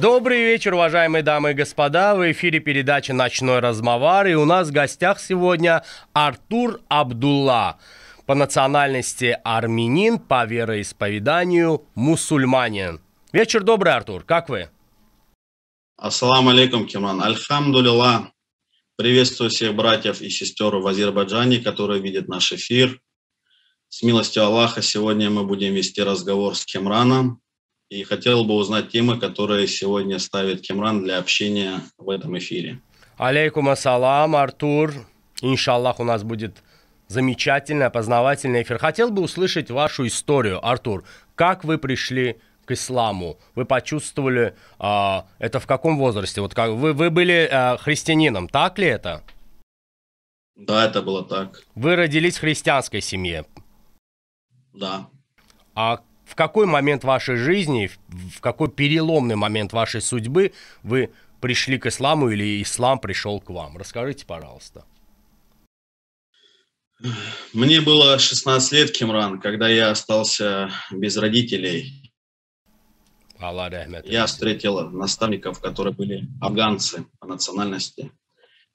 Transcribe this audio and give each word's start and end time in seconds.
Добрый 0.00 0.44
вечер, 0.44 0.72
уважаемые 0.72 1.22
дамы 1.22 1.50
и 1.50 1.54
господа. 1.54 2.14
В 2.14 2.32
эфире 2.32 2.58
передача 2.58 3.12
«Ночной 3.12 3.58
размовар». 3.58 4.28
И 4.28 4.34
у 4.34 4.46
нас 4.46 4.68
в 4.68 4.72
гостях 4.72 5.20
сегодня 5.20 5.84
Артур 6.14 6.80
Абдулла. 6.88 7.78
По 8.24 8.34
национальности 8.34 9.38
армянин, 9.44 10.18
по 10.18 10.46
вероисповеданию 10.46 11.84
мусульманин. 11.94 13.02
Вечер 13.32 13.62
добрый, 13.62 13.92
Артур. 13.92 14.24
Как 14.24 14.48
вы? 14.48 14.70
Ассаламу 15.98 16.48
алейкум, 16.48 16.86
Кимран. 16.86 17.20
Альхамдулилла. 17.20 18.32
Приветствую 18.96 19.50
всех 19.50 19.74
братьев 19.74 20.22
и 20.22 20.30
сестер 20.30 20.76
в 20.76 20.86
Азербайджане, 20.86 21.58
которые 21.58 22.00
видят 22.00 22.26
наш 22.26 22.52
эфир. 22.52 23.02
С 23.90 24.02
милостью 24.02 24.44
Аллаха 24.44 24.80
сегодня 24.80 25.28
мы 25.28 25.44
будем 25.44 25.74
вести 25.74 26.02
разговор 26.02 26.56
с 26.56 26.64
Кемраном. 26.64 27.42
И 27.90 28.04
хотел 28.04 28.44
бы 28.44 28.54
узнать 28.54 28.88
темы, 28.90 29.18
которые 29.18 29.66
сегодня 29.66 30.20
ставит 30.20 30.60
Кемран 30.60 31.02
для 31.02 31.18
общения 31.18 31.80
в 31.98 32.08
этом 32.08 32.38
эфире. 32.38 32.78
Алейкум 33.18 33.68
ассалам, 33.68 34.36
Артур. 34.36 34.94
Иншаллах, 35.42 35.98
у 35.98 36.04
нас 36.04 36.22
будет 36.22 36.62
замечательный, 37.08 37.90
познавательный 37.90 38.62
эфир. 38.62 38.78
Хотел 38.78 39.10
бы 39.10 39.22
услышать 39.22 39.72
вашу 39.72 40.06
историю, 40.06 40.64
Артур. 40.64 41.02
Как 41.34 41.64
вы 41.64 41.78
пришли 41.78 42.36
к 42.64 42.70
исламу? 42.70 43.38
Вы 43.56 43.64
почувствовали 43.64 44.54
э, 44.78 45.22
это 45.40 45.58
в 45.58 45.66
каком 45.66 45.98
возрасте? 45.98 46.40
Вот 46.40 46.54
как 46.54 46.70
вы, 46.70 46.92
вы 46.92 47.10
были 47.10 47.48
э, 47.50 47.76
христианином, 47.78 48.48
так 48.48 48.78
ли 48.78 48.86
это? 48.86 49.24
Да, 50.54 50.86
это 50.86 51.02
было 51.02 51.24
так. 51.24 51.60
Вы 51.74 51.96
родились 51.96 52.36
в 52.36 52.40
христианской 52.40 53.00
семье? 53.00 53.44
Да. 54.72 55.08
А 55.74 56.00
в 56.30 56.36
какой 56.36 56.66
момент 56.66 57.02
вашей 57.02 57.34
жизни, 57.34 57.90
в 58.08 58.40
какой 58.40 58.70
переломный 58.70 59.34
момент 59.34 59.72
вашей 59.72 60.00
судьбы 60.00 60.52
вы 60.84 61.10
пришли 61.40 61.76
к 61.76 61.86
исламу 61.86 62.30
или 62.30 62.62
ислам 62.62 63.00
пришел 63.00 63.40
к 63.40 63.50
вам? 63.50 63.76
Расскажите, 63.76 64.24
пожалуйста. 64.26 64.84
Мне 67.52 67.80
было 67.80 68.18
16 68.18 68.72
лет, 68.72 68.92
Кимран, 68.92 69.40
когда 69.40 69.68
я 69.68 69.90
остался 69.90 70.70
без 70.92 71.16
родителей. 71.16 72.12
Я 74.04 74.26
встретил 74.26 74.88
наставников, 74.90 75.60
которые 75.60 75.94
были 75.94 76.28
афганцы 76.40 77.06
по 77.18 77.26
национальности. 77.26 78.12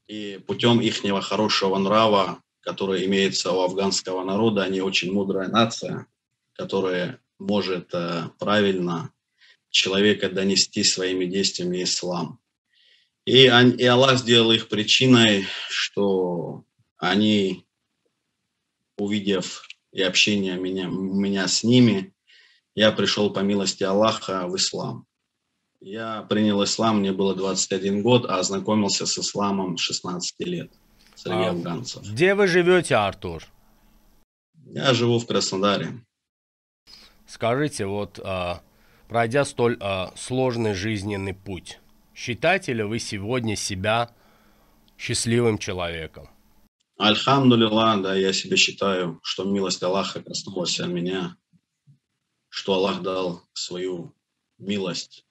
И 0.08 0.44
путем 0.46 0.82
их 0.82 1.02
хорошего 1.24 1.78
нрава, 1.78 2.40
который 2.60 3.06
имеется 3.06 3.52
у 3.52 3.62
афганского 3.62 4.26
народа, 4.26 4.64
они 4.64 4.82
очень 4.82 5.14
мудрая 5.14 5.48
нация, 5.48 6.08
которая 6.54 7.20
может 7.40 7.94
э, 7.94 8.30
правильно 8.40 9.12
человека 9.70 10.30
донести 10.30 10.84
своими 10.84 11.26
действиями 11.26 11.84
ислам. 11.84 12.40
И, 13.26 13.46
и 13.46 13.86
Аллах 13.86 14.20
сделал 14.20 14.52
их 14.52 14.70
причиной, 14.70 15.46
что 15.70 16.64
они, 16.98 17.66
увидев 18.98 19.68
и 19.92 20.02
общение 20.02 20.58
меня, 20.58 20.88
меня 20.88 21.48
с 21.48 21.64
ними, 21.64 22.14
я 22.76 22.92
пришел 22.92 23.32
по 23.32 23.40
милости 23.40 23.84
Аллаха 23.84 24.48
в 24.48 24.56
ислам. 24.56 25.06
Я 25.80 26.24
принял 26.24 26.64
ислам, 26.64 27.00
мне 27.00 27.12
было 27.12 27.36
21 27.36 28.02
год, 28.02 28.26
а 28.26 28.40
ознакомился 28.40 29.06
с 29.06 29.18
исламом 29.18 29.78
16 29.78 30.40
лет 30.42 30.72
среди 31.16 31.44
а 31.44 31.50
афганцев. 31.50 32.04
Где 32.04 32.36
вы 32.36 32.48
живете, 32.48 32.96
Артур? 32.96 33.44
Я 34.66 34.94
живу 34.94 35.20
в 35.20 35.26
Краснодаре. 35.26 36.02
Скажите, 37.36 37.86
вот 37.86 38.18
а, 38.24 38.62
пройдя 39.10 39.44
столь 39.44 39.76
а, 39.82 40.14
сложный 40.16 40.74
жизненный 40.74 41.34
путь, 41.34 41.80
считаете 42.16 42.72
ли 42.72 42.82
вы 42.84 42.98
сегодня 42.98 43.58
себя 43.58 44.16
счастливым 44.98 45.58
человеком? 45.58 46.30
Альхамдулилла, 46.98 47.98
да, 47.98 48.16
я 48.16 48.32
себя 48.32 48.56
считаю, 48.56 49.20
что 49.22 49.44
милость 49.44 49.84
Аллаха 49.84 50.24
коснулась 50.24 50.80
меня, 50.80 51.36
что 52.48 52.76
Аллах 52.76 53.02
дал 53.02 53.44
свою 53.52 54.16
милость 54.58 55.26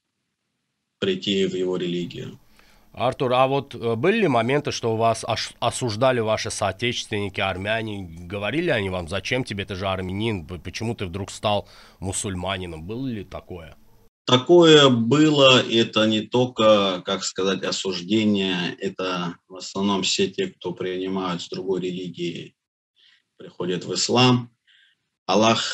прийти 0.99 1.47
в 1.47 1.55
его 1.55 1.79
религию. 1.79 2.39
Артур, 2.95 3.33
а 3.33 3.49
вот 3.49 3.75
э, 3.75 3.97
были 3.97 4.21
ли 4.21 4.29
моменты, 4.29 4.71
что 4.71 4.97
вас 4.97 5.25
осуждали 5.59 6.21
ваши 6.21 6.51
соотечественники, 6.51 7.41
армяне? 7.41 8.07
Говорили 8.09 8.71
они 8.71 8.89
вам, 8.89 9.09
зачем 9.09 9.43
тебе, 9.43 9.65
ты 9.65 9.75
же 9.75 9.89
армянин, 9.89 10.47
почему 10.47 10.95
ты 10.95 11.07
вдруг 11.07 11.31
стал 11.31 11.69
мусульманином? 11.99 12.87
Было 12.87 13.09
ли 13.09 13.25
такое? 13.25 13.77
Такое 14.27 14.89
было, 14.89 15.61
это 15.61 16.07
не 16.07 16.21
только, 16.23 17.03
как 17.05 17.25
сказать, 17.25 17.65
осуждение, 17.65 18.75
это 18.79 19.37
в 19.49 19.57
основном 19.57 20.03
все 20.03 20.29
те, 20.29 20.47
кто 20.47 20.73
принимают 20.73 21.43
с 21.43 21.49
другой 21.49 21.81
религии, 21.81 22.55
приходят 23.37 23.85
в 23.85 23.93
ислам. 23.93 24.51
Аллах 25.27 25.65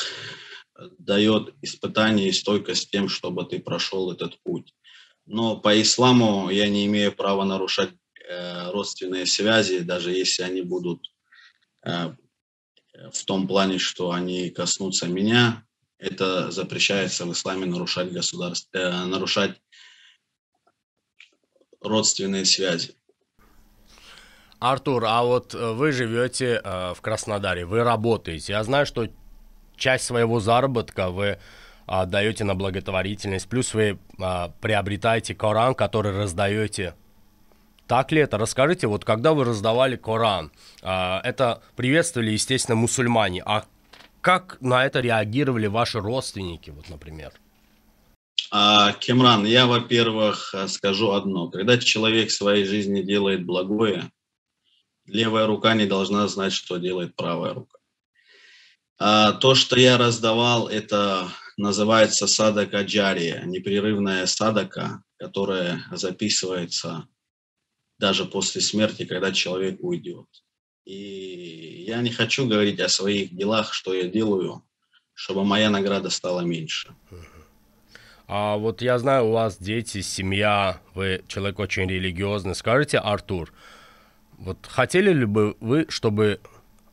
дает 0.97 1.53
испытание 1.61 2.29
и 2.29 2.33
стойкость 2.33 2.89
тем, 2.89 3.09
чтобы 3.09 3.45
ты 3.45 3.59
прошел 3.59 4.11
этот 4.11 4.41
путь. 4.43 4.73
Но 5.25 5.57
по 5.57 5.81
исламу 5.81 6.49
я 6.49 6.67
не 6.67 6.85
имею 6.85 7.11
права 7.11 7.45
нарушать 7.45 7.91
э, 8.27 8.71
родственные 8.71 9.25
связи, 9.25 9.79
даже 9.79 10.11
если 10.11 10.43
они 10.43 10.61
будут 10.61 11.05
э, 11.85 12.13
в 13.11 13.25
том 13.25 13.47
плане, 13.47 13.79
что 13.79 14.11
они 14.11 14.49
коснутся 14.49 15.07
меня. 15.07 15.65
Это 15.97 16.49
запрещается 16.51 17.25
в 17.25 17.31
исламе 17.31 17.65
нарушать 17.65 18.11
государство, 18.11 18.77
э, 18.77 19.05
нарушать 19.05 19.61
родственные 21.79 22.45
связи. 22.45 22.95
Артур, 24.59 25.05
а 25.05 25.23
вот 25.23 25.55
э, 25.55 25.71
вы 25.73 25.91
живете 25.91 26.61
э, 26.63 26.93
в 26.93 27.01
Краснодаре, 27.01 27.65
вы 27.65 27.83
работаете. 27.83 28.53
Я 28.53 28.63
знаю, 28.63 28.85
что 28.85 29.07
часть 29.75 30.05
своего 30.05 30.39
заработка 30.39 31.09
вы 31.09 31.39
а, 31.91 32.05
даете 32.05 32.45
на 32.45 32.55
благотворительность, 32.55 33.49
плюс 33.49 33.73
вы 33.73 33.99
а, 34.17 34.53
приобретаете 34.61 35.35
Коран, 35.35 35.75
который 35.75 36.17
раздаете. 36.17 36.95
Так 37.85 38.13
ли 38.13 38.21
это? 38.21 38.37
Расскажите, 38.37 38.87
вот 38.87 39.03
когда 39.03 39.33
вы 39.33 39.43
раздавали 39.43 39.97
Коран, 39.97 40.53
а, 40.81 41.19
это 41.25 41.61
приветствовали, 41.75 42.31
естественно, 42.31 42.77
мусульмане, 42.77 43.43
а 43.45 43.65
как 44.21 44.57
на 44.61 44.85
это 44.85 45.01
реагировали 45.01 45.67
ваши 45.67 45.99
родственники, 45.99 46.69
вот, 46.69 46.87
например? 46.87 47.33
А, 48.51 48.93
Кемран, 48.93 49.43
я, 49.43 49.65
во-первых, 49.65 50.55
скажу 50.69 51.11
одно. 51.11 51.49
Когда 51.49 51.77
человек 51.77 52.29
в 52.29 52.33
своей 52.33 52.63
жизни 52.63 53.01
делает 53.01 53.45
благое, 53.45 54.09
левая 55.07 55.45
рука 55.45 55.73
не 55.73 55.87
должна 55.87 56.29
знать, 56.29 56.53
что 56.53 56.77
делает 56.77 57.17
правая 57.17 57.53
рука. 57.53 57.79
А, 58.97 59.33
то, 59.33 59.55
что 59.55 59.77
я 59.77 59.97
раздавал, 59.97 60.69
это 60.69 61.27
называется 61.61 62.27
садака 62.27 62.81
джария, 62.83 63.43
непрерывная 63.45 64.25
садака, 64.25 65.03
которая 65.17 65.83
записывается 65.91 67.07
даже 67.99 68.25
после 68.25 68.61
смерти, 68.61 69.05
когда 69.05 69.31
человек 69.31 69.77
уйдет. 69.81 70.27
И 70.85 71.85
я 71.87 72.01
не 72.01 72.09
хочу 72.09 72.47
говорить 72.47 72.79
о 72.79 72.89
своих 72.89 73.35
делах, 73.35 73.73
что 73.73 73.93
я 73.93 74.07
делаю, 74.07 74.63
чтобы 75.13 75.45
моя 75.45 75.69
награда 75.69 76.09
стала 76.09 76.41
меньше. 76.41 76.95
А 78.27 78.57
вот 78.57 78.81
я 78.81 78.97
знаю, 78.97 79.27
у 79.27 79.31
вас 79.31 79.57
дети, 79.57 80.01
семья, 80.01 80.81
вы 80.95 81.23
человек 81.27 81.59
очень 81.59 81.87
религиозный. 81.87 82.55
Скажите, 82.55 82.97
Артур, 82.97 83.53
вот 84.37 84.57
хотели 84.67 85.13
ли 85.13 85.25
бы 85.25 85.55
вы, 85.59 85.85
чтобы 85.89 86.39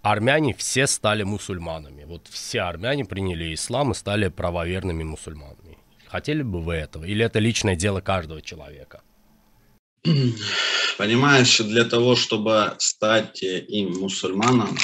армяне 0.02 0.54
все 0.54 0.86
стали 0.86 1.22
мусульманами. 1.22 2.04
Вот 2.04 2.26
все 2.28 2.60
армяне 2.60 3.04
приняли 3.04 3.54
ислам 3.54 3.92
и 3.92 3.94
стали 3.94 4.28
правоверными 4.28 5.04
мусульманами. 5.04 5.78
Хотели 6.06 6.42
бы 6.42 6.60
вы 6.60 6.74
этого? 6.74 7.04
Или 7.04 7.24
это 7.24 7.38
личное 7.38 7.76
дело 7.76 8.00
каждого 8.00 8.40
человека? 8.40 9.02
Понимаешь, 10.96 11.58
для 11.58 11.84
того, 11.84 12.16
чтобы 12.16 12.74
стать 12.78 13.42
им 13.42 13.98
мусульманом, 13.98 14.76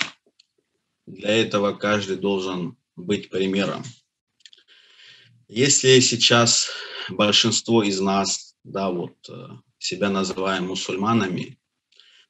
для 1.06 1.30
этого 1.30 1.72
каждый 1.72 2.16
должен 2.16 2.76
быть 2.96 3.30
примером. 3.30 3.82
Если 5.48 6.00
сейчас 6.00 6.70
большинство 7.08 7.82
из 7.82 8.00
нас, 8.00 8.54
да, 8.64 8.90
вот 8.90 9.14
э, 9.28 9.48
себя 9.78 10.08
называем 10.08 10.68
мусульманами, 10.68 11.58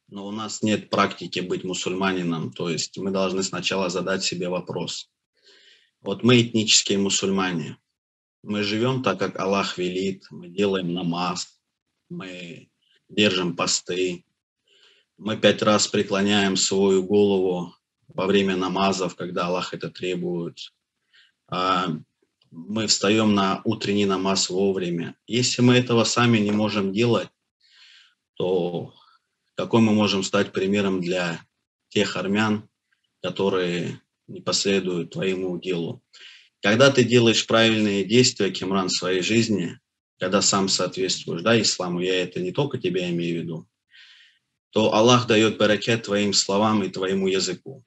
но 0.08 0.26
у 0.26 0.30
нас 0.30 0.62
нет 0.62 0.90
практики 0.90 1.40
быть 1.40 1.64
мусульманином. 1.64 2.52
То 2.52 2.68
есть 2.68 2.98
мы 2.98 3.10
должны 3.10 3.42
сначала 3.42 3.88
задать 3.88 4.22
себе 4.22 4.48
вопрос. 4.48 5.10
Вот 6.00 6.22
мы 6.22 6.40
этнические 6.40 6.98
мусульмане. 6.98 7.78
Мы 8.42 8.62
живем 8.62 9.02
так, 9.02 9.18
как 9.18 9.38
Аллах 9.38 9.78
велит. 9.78 10.26
Мы 10.30 10.48
делаем 10.48 10.92
намаз. 10.92 11.58
Мы 12.10 12.68
держим 13.08 13.56
посты. 13.56 14.24
Мы 15.16 15.36
пять 15.36 15.62
раз 15.62 15.88
преклоняем 15.88 16.56
свою 16.56 17.04
голову 17.04 17.74
во 18.08 18.26
время 18.26 18.56
намазов, 18.56 19.16
когда 19.16 19.46
Аллах 19.46 19.72
это 19.72 19.90
требует. 19.90 20.58
А, 21.48 21.88
мы 22.50 22.86
встаем 22.86 23.34
на 23.34 23.62
утренний 23.64 24.06
намаз 24.06 24.50
вовремя. 24.50 25.16
Если 25.26 25.62
мы 25.62 25.76
этого 25.76 26.04
сами 26.04 26.38
не 26.38 26.52
можем 26.52 26.92
делать, 26.92 27.28
то 28.34 28.92
какой 29.54 29.80
мы 29.80 29.92
можем 29.92 30.22
стать 30.22 30.52
примером 30.52 31.00
для 31.00 31.40
тех 31.88 32.16
армян, 32.16 32.68
которые 33.22 34.00
не 34.26 34.40
последуют 34.40 35.10
твоему 35.10 35.58
делу. 35.58 36.02
Когда 36.60 36.90
ты 36.90 37.04
делаешь 37.04 37.46
правильные 37.46 38.04
действия, 38.04 38.50
Кимран, 38.50 38.88
в 38.88 38.96
своей 38.96 39.22
жизни, 39.22 39.78
когда 40.18 40.42
сам 40.42 40.68
соответствуешь, 40.68 41.42
да, 41.42 41.60
исламу, 41.60 42.00
я 42.00 42.22
это 42.22 42.40
не 42.40 42.52
только 42.52 42.78
тебя 42.78 43.08
имею 43.10 43.40
в 43.40 43.42
виду, 43.42 43.68
то 44.70 44.92
Аллах 44.94 45.26
дает 45.26 45.58
баракет 45.58 46.04
твоим 46.04 46.32
словам 46.32 46.82
и 46.82 46.88
твоему 46.88 47.28
языку. 47.28 47.84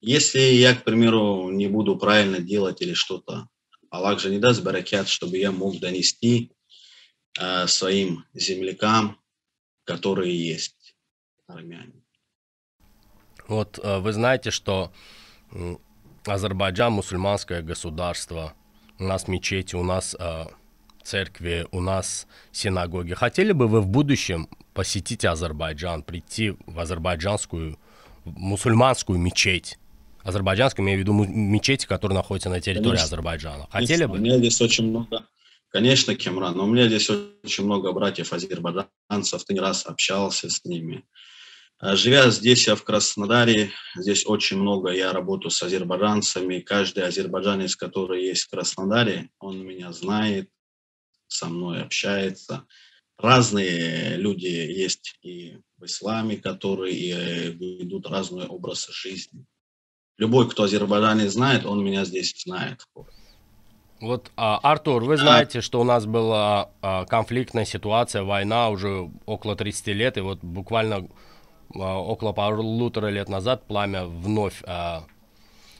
Если 0.00 0.40
я, 0.40 0.74
к 0.74 0.82
примеру, 0.82 1.50
не 1.50 1.68
буду 1.68 1.96
правильно 1.96 2.38
делать 2.38 2.80
или 2.80 2.94
что-то, 2.94 3.48
Аллах 3.90 4.18
же 4.18 4.30
не 4.30 4.38
даст 4.38 4.62
баракет, 4.62 5.08
чтобы 5.08 5.36
я 5.36 5.52
мог 5.52 5.78
донести 5.78 6.52
э, 7.38 7.66
своим 7.66 8.24
землякам, 8.34 9.20
которые 9.84 10.34
есть 10.34 10.79
армяне. 11.54 11.92
Вот 13.48 13.78
э, 13.82 13.98
вы 13.98 14.12
знаете, 14.12 14.50
что 14.50 14.92
Азербайджан 16.26 16.92
мусульманское 16.92 17.62
государство, 17.62 18.54
у 18.98 19.04
нас 19.04 19.28
мечети, 19.28 19.74
у 19.74 19.82
нас 19.82 20.14
э, 20.18 20.44
церкви, 21.02 21.66
у 21.72 21.80
нас 21.80 22.26
синагоги. 22.52 23.14
Хотели 23.14 23.52
бы 23.52 23.66
вы 23.66 23.80
в 23.80 23.86
будущем 23.86 24.48
посетить 24.74 25.24
Азербайджан, 25.24 26.02
прийти 26.02 26.54
в 26.66 26.78
азербайджанскую 26.78 27.78
мусульманскую 28.24 29.18
мечеть? 29.18 29.78
Азербайджанскую, 30.22 30.84
имею 30.84 30.98
в 30.98 31.00
виду 31.00 31.12
мечети, 31.14 31.86
которые 31.86 32.16
находятся 32.16 32.50
на 32.50 32.60
территории 32.60 32.96
Конечно. 32.96 33.06
Азербайджана. 33.06 33.66
Хотели 33.70 34.04
бы? 34.04 34.16
У 34.16 34.20
меня 34.20 34.36
здесь 34.36 34.60
очень 34.60 34.88
много, 34.88 35.24
Конечно, 35.70 36.16
Кемран, 36.16 36.56
но 36.56 36.64
у 36.64 36.66
меня 36.66 36.88
здесь 36.88 37.08
очень 37.10 37.64
много 37.64 37.92
братьев 37.92 38.32
азербайджанцев, 38.32 39.44
ты 39.44 39.54
не 39.54 39.60
раз 39.60 39.86
общался 39.86 40.50
с 40.50 40.64
ними. 40.64 41.04
А, 41.80 41.96
живя 41.96 42.30
здесь, 42.30 42.66
я 42.66 42.74
в 42.76 42.84
Краснодаре, 42.84 43.70
здесь 43.96 44.26
очень 44.26 44.58
много, 44.58 44.90
я 44.90 45.12
работаю 45.12 45.50
с 45.50 45.62
азербайджанцами. 45.62 46.60
Каждый 46.60 47.04
азербайджанец, 47.04 47.74
который 47.74 48.26
есть 48.26 48.44
в 48.44 48.50
Краснодаре, 48.50 49.30
он 49.38 49.64
меня 49.64 49.90
знает, 49.92 50.50
со 51.26 51.46
мной 51.46 51.82
общается. 51.82 52.66
Разные 53.16 54.16
люди 54.16 54.46
есть 54.46 55.16
и 55.22 55.56
в 55.78 55.86
исламе, 55.86 56.36
которые 56.36 56.94
и 56.94 57.52
ведут 57.52 58.06
разный 58.06 58.46
образ 58.46 58.86
жизни. 58.90 59.46
Любой, 60.18 60.50
кто 60.50 60.64
азербайджанец 60.64 61.32
знает, 61.32 61.64
он 61.64 61.82
меня 61.82 62.04
здесь 62.04 62.34
знает. 62.44 62.84
Вот, 64.00 64.30
а, 64.36 64.58
Артур, 64.58 65.04
вы 65.04 65.16
знаете, 65.16 65.62
что 65.62 65.80
у 65.80 65.84
нас 65.84 66.04
была 66.04 66.70
а, 66.82 67.06
конфликтная 67.06 67.64
ситуация, 67.64 68.22
война 68.22 68.68
уже 68.68 69.10
около 69.24 69.56
30 69.56 69.88
лет, 69.88 70.18
и 70.18 70.20
вот 70.20 70.40
буквально 70.40 71.08
около 71.74 72.32
полутора 72.32 73.08
лет 73.08 73.28
назад 73.28 73.66
пламя 73.66 74.04
вновь, 74.04 74.62
а, 74.66 75.04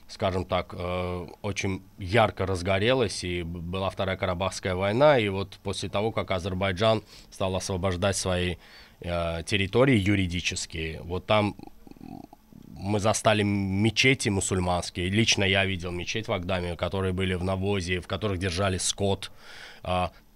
скажем 0.07 0.45
так, 0.45 0.73
а, 0.77 1.27
очень 1.41 1.81
ярко 1.97 2.45
разгорелось, 2.45 3.23
и 3.23 3.43
была 3.43 3.89
Вторая 3.89 4.17
Карабахская 4.17 4.75
война, 4.75 5.17
и 5.17 5.29
вот 5.29 5.59
после 5.63 5.89
того, 5.89 6.11
как 6.11 6.31
Азербайджан 6.31 7.03
стал 7.29 7.55
освобождать 7.55 8.17
свои 8.17 8.55
территории 8.99 9.97
юридические, 9.97 11.01
вот 11.01 11.25
там 11.25 11.55
мы 12.81 12.99
застали 12.99 13.41
мечети 13.43 14.29
мусульманские. 14.29 15.09
Лично 15.09 15.43
я 15.43 15.65
видел 15.65 15.91
мечеть 15.91 16.27
в 16.27 16.31
Агдаме, 16.31 16.75
которые 16.75 17.11
были 17.11 17.33
в 17.33 17.43
навозе, 17.43 17.99
в 17.99 18.07
которых 18.07 18.37
держали 18.37 18.77
скот. 18.77 19.31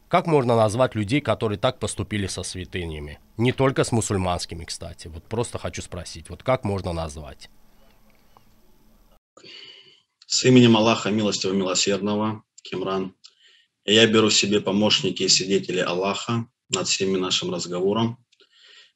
Как 0.08 0.28
можно 0.28 0.56
назвать 0.56 0.94
людей, 0.94 1.20
которые 1.20 1.58
так 1.58 1.80
поступили 1.80 2.28
со 2.28 2.44
святынями? 2.44 3.20
Не 3.38 3.52
только 3.52 3.84
с 3.84 3.92
мусульманскими, 3.92 4.64
кстати. 4.64 5.08
Вот 5.08 5.24
просто 5.24 5.58
хочу 5.58 5.82
спросить, 5.82 6.30
вот 6.30 6.44
как 6.44 6.64
можно 6.64 6.94
назвать? 6.94 7.50
С 10.28 10.44
именем 10.46 10.78
Аллаха 10.78 11.10
Милостивого 11.10 11.56
Милосердного, 11.56 12.44
Кимран, 12.62 13.16
я 13.84 14.08
беру 14.08 14.30
себе 14.30 14.62
помощники 14.62 15.24
и 15.24 15.28
свидетели 15.28 15.80
Аллаха 15.80 16.48
над 16.70 16.88
всеми 16.88 17.18
нашим 17.18 17.54
разговором, 17.54 18.18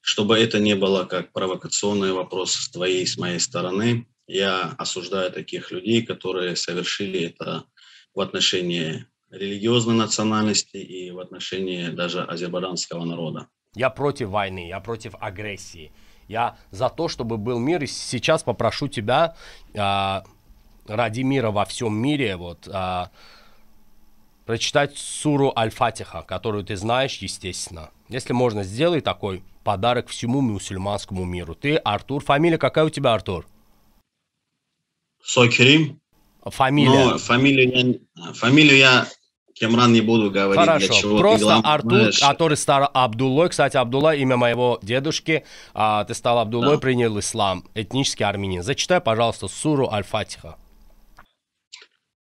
чтобы 0.02 0.38
это 0.38 0.60
не 0.60 0.76
было 0.76 1.06
как 1.06 1.32
провокационный 1.32 2.14
вопрос 2.14 2.54
с 2.54 2.70
твоей 2.70 3.04
и 3.04 3.08
с 3.08 3.18
моей 3.18 3.40
стороны. 3.40 4.08
Я 4.28 4.76
осуждаю 4.78 5.32
таких 5.32 5.72
людей, 5.72 6.04
которые 6.04 6.56
совершили 6.56 7.22
это 7.22 7.66
в 8.14 8.22
отношении 8.22 9.06
религиозной 9.32 9.96
национальности 9.96 10.78
и 10.78 11.12
в 11.12 11.20
отношении 11.20 11.88
даже 11.88 12.24
азербайджанского 12.24 13.06
народа. 13.06 13.48
Я 13.76 13.90
против 13.90 14.30
войны, 14.30 14.68
я 14.68 14.80
против 14.80 15.14
агрессии. 15.20 15.92
Я 16.28 16.58
за 16.72 16.90
то, 16.90 17.08
чтобы 17.08 17.38
был 17.38 17.60
мир. 17.60 17.84
И 17.84 17.88
сейчас 17.88 18.44
попрошу 18.44 18.88
тебя 18.88 19.36
а, 19.76 20.24
ради 20.88 21.22
мира 21.22 21.52
во 21.52 21.66
всем 21.66 21.96
мире 21.96 22.36
вот 22.36 22.68
а, 22.72 23.12
прочитать 24.46 24.98
суру 24.98 25.54
Аль-Фатиха, 25.56 26.24
которую 26.24 26.64
ты 26.64 26.76
знаешь, 26.76 27.18
естественно. 27.18 27.92
Если 28.10 28.34
можно, 28.34 28.64
сделай 28.64 29.02
такой 29.02 29.44
подарок 29.64 30.08
всему 30.08 30.42
мусульманскому 30.42 31.26
миру. 31.26 31.54
Ты 31.54 31.76
Артур. 31.76 32.24
Фамилия 32.24 32.58
какая 32.58 32.86
у 32.86 32.90
тебя, 32.90 33.14
Артур? 33.14 33.46
Сокерим. 35.24 36.00
Фамилия. 36.44 37.06
Ну, 37.06 37.18
фамилию 37.18 38.00
я, 38.16 38.34
фамилию 38.34 38.78
я 38.78 39.08
Кемран 39.60 39.92
не 39.92 40.00
буду 40.00 40.32
говорить, 40.32 40.66
Хорошо, 40.66 40.88
для 40.88 40.96
чего 40.96 41.18
просто 41.18 41.48
ты 41.48 41.68
Артур, 41.68 41.92
знаешь... 41.92 42.20
который 42.20 42.58
стал 42.58 42.90
Абдуллой. 42.94 43.50
Кстати, 43.50 43.76
Абдулла 43.76 44.16
имя 44.16 44.38
моего 44.38 44.80
дедушки. 44.82 45.44
А, 45.74 46.06
ты 46.06 46.14
стал 46.14 46.40
Абдуллой, 46.40 46.76
да. 46.76 46.80
принял 46.80 47.20
ислам, 47.20 47.66
этнический 47.76 48.26
армянин. 48.26 48.64
Зачитай, 48.64 49.02
пожалуйста, 49.02 49.50
суру 49.50 49.90
Аль-Фатиха. 49.92 50.56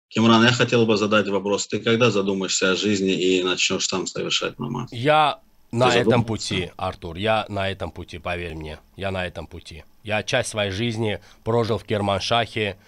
Кимран, 0.09 0.43
я 0.43 0.53
хотел 0.53 0.85
бы 0.85 0.97
задать 0.97 1.29
вопрос. 1.29 1.69
Ты 1.69 1.79
когда 1.79 2.11
задумаешься 2.11 2.73
о 2.73 2.77
жизни 2.77 3.13
и 3.13 3.43
начнешь 3.45 3.87
сам 3.87 4.07
совершать 4.09 4.59
намаз? 4.59 4.91
Я 4.91 5.39
на 5.71 5.91
Ты 5.91 5.99
этом 5.99 6.25
пути, 6.25 6.73
Артур. 6.77 7.17
Я 7.17 7.45
на 7.49 7.71
этом 7.71 7.93
пути, 7.93 8.19
поверь 8.19 8.55
мне. 8.55 8.81
Я 8.97 9.13
на 9.13 9.27
этом 9.27 9.47
пути. 9.47 9.85
Я 10.03 10.25
часть 10.25 10.49
своей 10.49 10.73
жизни 10.73 11.21
прожил 11.45 11.79
в 11.79 11.85
Керманшахе, 11.85 12.79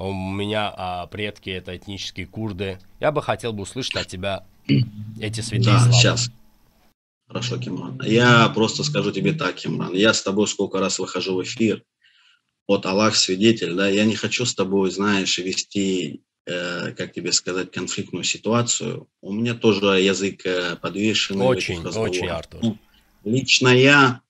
у 0.00 0.12
меня 0.12 0.72
а, 0.74 1.06
предки 1.06 1.50
это 1.50 1.76
этнические 1.76 2.26
курды. 2.26 2.78
Я 3.00 3.12
бы 3.12 3.22
хотел 3.22 3.52
бы 3.52 3.62
услышать 3.62 3.96
от 3.96 4.06
тебя 4.06 4.46
эти 5.20 5.40
святые 5.40 5.74
да, 5.74 5.80
слова. 5.80 5.92
сейчас. 5.92 6.30
Хорошо, 7.28 7.58
Кимран. 7.58 8.00
Я 8.04 8.48
просто 8.48 8.82
скажу 8.82 9.12
тебе 9.12 9.32
так, 9.32 9.56
Кимран. 9.56 9.94
Я 9.94 10.14
с 10.14 10.22
тобой 10.22 10.48
сколько 10.48 10.80
раз 10.80 10.98
выхожу 10.98 11.36
в 11.36 11.42
эфир. 11.42 11.84
Вот 12.66 12.86
Аллах 12.86 13.14
свидетель, 13.16 13.74
да, 13.74 13.88
я 13.88 14.04
не 14.04 14.14
хочу 14.14 14.46
с 14.46 14.54
тобой, 14.54 14.90
знаешь, 14.90 15.38
вести, 15.38 16.22
э, 16.46 16.92
как 16.92 17.12
тебе 17.12 17.32
сказать, 17.32 17.70
конфликтную 17.70 18.24
ситуацию. 18.24 19.08
У 19.20 19.32
меня 19.32 19.54
тоже 19.54 19.86
язык 20.00 20.46
э, 20.46 20.76
подвешенный. 20.76 21.46
Очень, 21.46 21.84
очень, 21.84 22.28
Артур. 22.28 22.60
Ну, 22.62 22.78
лично 23.24 23.68
я 23.68 24.22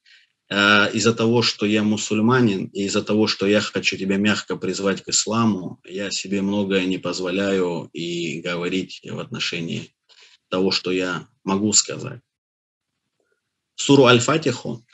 из-за 0.51 1.15
того, 1.15 1.43
что 1.43 1.65
я 1.65 1.85
мусульманин, 1.85 2.67
и 2.67 2.85
из-за 2.85 3.03
того, 3.03 3.29
что 3.29 3.47
я 3.47 3.61
хочу 3.61 3.97
тебя 3.97 4.17
мягко 4.17 4.57
призвать 4.57 5.03
к 5.03 5.09
исламу, 5.09 5.81
я 5.85 6.11
себе 6.11 6.43
многое 6.43 6.87
не 6.87 6.99
позволяю 6.99 7.89
и 7.93 8.41
говорить 8.41 9.01
в 9.05 9.21
отношении 9.21 9.95
того, 10.49 10.73
что 10.73 10.91
я 10.91 11.29
могу 11.45 11.73
сказать. 11.73 12.21
Суру 13.77 14.05
Аль-Фатиху. 14.05 14.85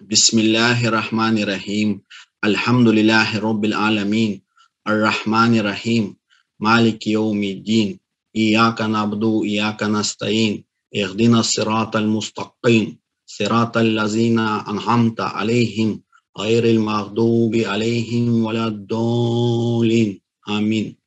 Бисмиллахи 0.00 0.86
рахмани 0.86 1.44
рахим. 1.44 2.04
Альхамдулиллахи 2.40 3.36
роббил 3.36 3.74
аламин. 3.74 4.44
Ар-Рахмани 4.84 5.60
рахим. 5.60 6.18
Малик 6.58 7.06
йоумиддин. 7.06 7.98
Ияка 8.32 8.86
набду, 8.86 9.42
ияка 9.42 9.88
настаин. 9.88 10.66
Ихдина 10.90 11.42
сират 11.42 11.96
аль-мустақим. 11.96 13.00
صراط 13.25 13.77
الذين 13.77 14.39
أنعمت 14.39 15.19
عليهم 15.21 16.01
غير 16.37 16.63
المغضوب 16.65 17.55
عليهم 17.55 18.43
ولا 18.45 18.67
الضالين 18.67 20.21
Аминь. 20.43 20.97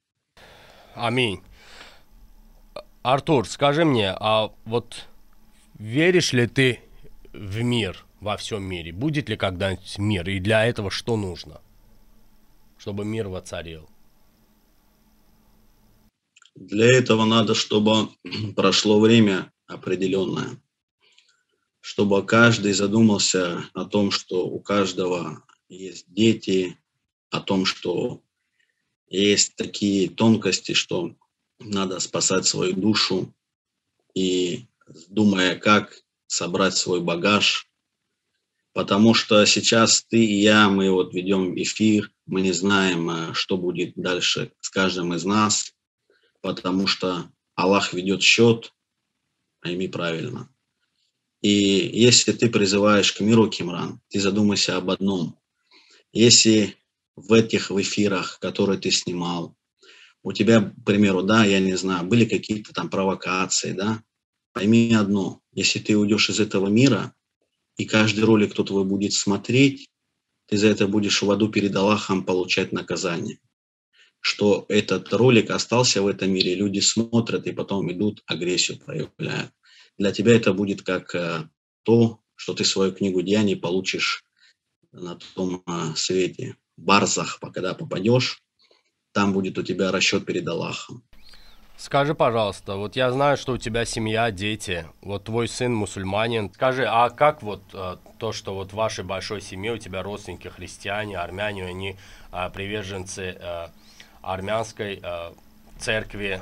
Аминь. 0.94 1.42
Артур, 3.02 3.48
скажи 3.48 3.84
мне, 3.84 4.10
а 4.10 4.52
вот 4.64 5.08
веришь 5.74 6.32
ли 6.32 6.46
ты 6.46 6.80
в 7.32 7.62
мир 7.62 8.04
во 8.20 8.36
всем 8.36 8.62
мире? 8.62 8.92
Будет 8.92 9.28
ли 9.28 9.36
когда-нибудь 9.36 9.98
мир? 9.98 10.28
И 10.30 10.38
для 10.38 10.64
этого 10.64 10.90
что 10.90 11.16
нужно? 11.16 11.60
Чтобы 12.78 13.04
мир 13.04 13.28
воцарил. 13.28 13.88
Для 16.54 16.96
этого 16.96 17.24
надо, 17.24 17.54
чтобы 17.54 18.08
прошло 18.54 19.00
время 19.00 19.52
определенное 19.66 20.58
чтобы 21.81 22.25
каждый 22.25 22.73
задумался 22.73 23.65
о 23.73 23.85
том, 23.85 24.11
что 24.11 24.47
у 24.47 24.59
каждого 24.59 25.43
есть 25.69 26.05
дети, 26.07 26.77
о 27.29 27.39
том, 27.39 27.65
что 27.65 28.21
есть 29.07 29.55
такие 29.55 30.09
тонкости, 30.09 30.73
что 30.73 31.15
надо 31.59 31.99
спасать 31.99 32.45
свою 32.45 32.73
душу 32.73 33.33
и 34.13 34.67
думая, 35.07 35.55
как 35.55 36.03
собрать 36.27 36.75
свой 36.75 37.01
багаж, 37.01 37.67
потому 38.73 39.13
что 39.13 39.45
сейчас 39.45 40.03
ты 40.03 40.23
и 40.23 40.41
я, 40.41 40.69
мы 40.69 40.91
вот 40.91 41.13
ведем 41.13 41.55
эфир, 41.55 42.11
мы 42.25 42.41
не 42.41 42.51
знаем, 42.51 43.09
э, 43.09 43.33
что 43.33 43.57
будет 43.57 43.93
дальше 43.95 44.51
с 44.59 44.69
каждым 44.69 45.13
из 45.13 45.25
нас, 45.25 45.73
потому 46.41 46.87
что 46.87 47.31
Аллах 47.55 47.93
ведет 47.93 48.21
счет, 48.21 48.73
пойми 49.61 49.87
правильно. 49.87 50.49
И 51.41 51.49
если 51.49 52.33
ты 52.33 52.49
призываешь 52.49 53.13
к 53.13 53.21
миру, 53.21 53.49
Кимран, 53.49 54.01
ты 54.09 54.19
задумайся 54.19 54.77
об 54.77 54.89
одном. 54.89 55.37
Если 56.11 56.75
в 57.15 57.33
этих 57.33 57.69
в 57.69 57.81
эфирах, 57.81 58.39
которые 58.39 58.79
ты 58.79 58.91
снимал, 58.91 59.55
у 60.21 60.33
тебя, 60.33 60.61
к 60.61 60.85
примеру, 60.85 61.23
да, 61.23 61.45
я 61.45 61.59
не 61.59 61.75
знаю, 61.75 62.05
были 62.05 62.25
какие-то 62.25 62.73
там 62.73 62.89
провокации, 62.89 63.71
да, 63.71 64.03
пойми 64.53 64.93
одно, 64.93 65.41
если 65.53 65.79
ты 65.79 65.97
уйдешь 65.97 66.29
из 66.29 66.39
этого 66.39 66.67
мира, 66.67 67.13
и 67.77 67.85
каждый 67.85 68.25
ролик 68.25 68.51
кто 68.51 68.63
твой 68.63 68.83
будет 68.83 69.13
смотреть, 69.13 69.89
ты 70.47 70.57
за 70.57 70.67
это 70.67 70.87
будешь 70.87 71.21
в 71.21 71.31
аду 71.31 71.47
перед 71.47 71.73
Аллахом 71.75 72.25
получать 72.25 72.73
наказание. 72.73 73.39
Что 74.19 74.65
этот 74.67 75.13
ролик 75.13 75.51
остался 75.51 76.01
в 76.01 76.07
этом 76.07 76.31
мире, 76.31 76.55
люди 76.55 76.79
смотрят 76.79 77.47
и 77.47 77.53
потом 77.53 77.89
идут, 77.93 78.21
агрессию 78.25 78.77
проявляют. 78.79 79.51
Для 79.99 80.13
тебя 80.13 80.35
это 80.35 80.53
будет 80.53 80.81
как 80.81 81.13
э, 81.13 81.49
то, 81.83 82.21
что 82.35 82.53
ты 82.53 82.63
свою 82.63 82.93
книгу 82.93 83.21
деяний 83.21 83.57
получишь 83.57 84.23
на 84.93 85.19
том 85.35 85.61
э, 85.67 85.93
свете. 85.95 86.55
Барзах, 86.77 87.39
когда 87.53 87.73
попадешь, 87.73 88.41
там 89.11 89.33
будет 89.33 89.57
у 89.57 89.63
тебя 89.63 89.91
расчет 89.91 90.25
перед 90.25 90.47
Аллахом. 90.47 91.03
Скажи, 91.75 92.15
пожалуйста, 92.15 92.75
вот 92.75 92.95
я 92.95 93.11
знаю, 93.11 93.35
что 93.35 93.53
у 93.53 93.57
тебя 93.57 93.83
семья, 93.83 94.31
дети, 94.31 94.85
вот 95.01 95.25
твой 95.25 95.49
сын 95.49 95.73
мусульманин. 95.73 96.51
Скажи, 96.53 96.85
а 96.87 97.09
как 97.09 97.43
вот 97.43 97.61
а, 97.73 97.99
то, 98.17 98.31
что 98.31 98.53
вот 98.53 98.71
в 98.71 98.75
вашей 98.75 99.03
большой 99.03 99.41
семье 99.41 99.73
у 99.73 99.77
тебя 99.77 100.01
родственники 100.01 100.47
христиане, 100.47 101.17
армяне, 101.17 101.65
они 101.65 101.97
а, 102.31 102.49
приверженцы 102.49 103.37
а, 103.39 103.71
армянской 104.21 104.99
а, 105.03 105.33
церкви 105.77 106.41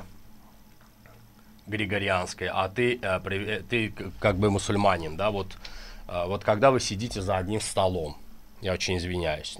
григорианской, 1.68 2.48
а 2.48 2.68
ты, 2.68 2.98
а, 3.02 3.20
при, 3.20 3.62
ты 3.68 3.92
как 4.20 4.36
бы 4.36 4.50
мусульманин, 4.50 5.16
да, 5.16 5.30
вот, 5.30 5.56
а, 6.06 6.26
вот 6.26 6.44
когда 6.44 6.70
вы 6.70 6.80
сидите 6.80 7.20
за 7.20 7.36
одним 7.36 7.60
столом, 7.60 8.16
я 8.60 8.72
очень 8.72 8.96
извиняюсь, 8.96 9.58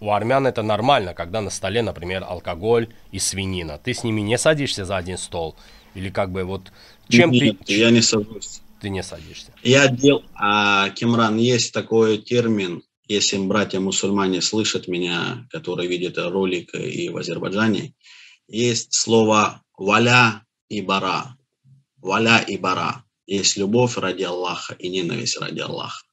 у 0.00 0.10
армян 0.10 0.46
это 0.46 0.62
нормально, 0.62 1.14
когда 1.14 1.40
на 1.40 1.50
столе, 1.50 1.82
например, 1.82 2.24
алкоголь 2.26 2.88
и 3.10 3.18
свинина. 3.18 3.78
Ты 3.78 3.94
с 3.94 4.04
ними 4.04 4.20
не 4.20 4.38
садишься 4.38 4.84
за 4.84 4.96
один 4.96 5.18
стол? 5.18 5.56
Или 5.94 6.10
как 6.10 6.30
бы 6.30 6.44
вот 6.44 6.70
чем 7.08 7.30
Нет, 7.30 7.58
ты... 7.64 7.74
я 7.74 7.90
не 7.90 8.02
сажусь. 8.02 8.60
Ты 8.80 8.90
не 8.90 9.02
садишься. 9.02 9.52
Я 9.64 9.88
дел... 9.88 10.22
А, 10.34 10.90
Кимран, 10.90 11.36
есть 11.36 11.72
такой 11.72 12.18
термин, 12.18 12.82
если 13.08 13.38
братья-мусульмане 13.38 14.40
слышат 14.40 14.86
меня, 14.86 15.46
которые 15.50 15.88
видят 15.88 16.18
ролик 16.18 16.74
и 16.74 17.08
в 17.08 17.16
Азербайджане, 17.16 17.94
есть 18.46 18.94
слово 18.94 19.62
«валя» 19.76 20.42
и 20.68 20.80
«бара». 20.80 21.36
«Валя» 21.96 22.38
и 22.38 22.56
«бара». 22.56 23.04
Есть 23.26 23.56
любовь 23.56 23.96
ради 23.96 24.22
Аллаха 24.22 24.74
и 24.74 24.88
ненависть 24.88 25.38
ради 25.38 25.60
Аллаха. 25.60 26.04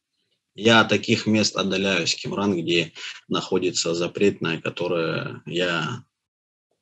Я 0.54 0.82
от 0.82 0.90
таких 0.90 1.28
мест 1.28 1.56
отдаляюсь, 1.56 2.16
Кимран, 2.16 2.58
где 2.58 2.94
находится 3.28 3.94
запретное, 3.94 4.60
которое 4.60 5.42
я 5.46 6.04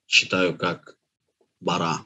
считаю 0.08 0.58
как 0.58 0.96
бара. 1.60 2.00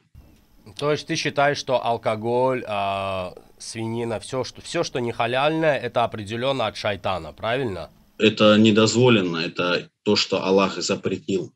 То 0.77 0.91
есть 0.91 1.07
ты 1.07 1.15
считаешь, 1.15 1.57
что 1.57 1.83
алкоголь, 1.83 2.63
э, 2.67 3.31
свинина, 3.57 4.19
все 4.19 4.43
что, 4.43 4.61
все, 4.61 4.83
что 4.83 4.99
не 4.99 5.11
халяльное, 5.11 5.77
это 5.77 6.03
определенно 6.03 6.67
от 6.67 6.77
шайтана, 6.77 7.33
правильно? 7.33 7.89
Это 8.17 8.57
недозволено, 8.57 9.37
это 9.37 9.89
то, 10.03 10.15
что 10.15 10.43
Аллах 10.43 10.77
запретил. 10.81 11.53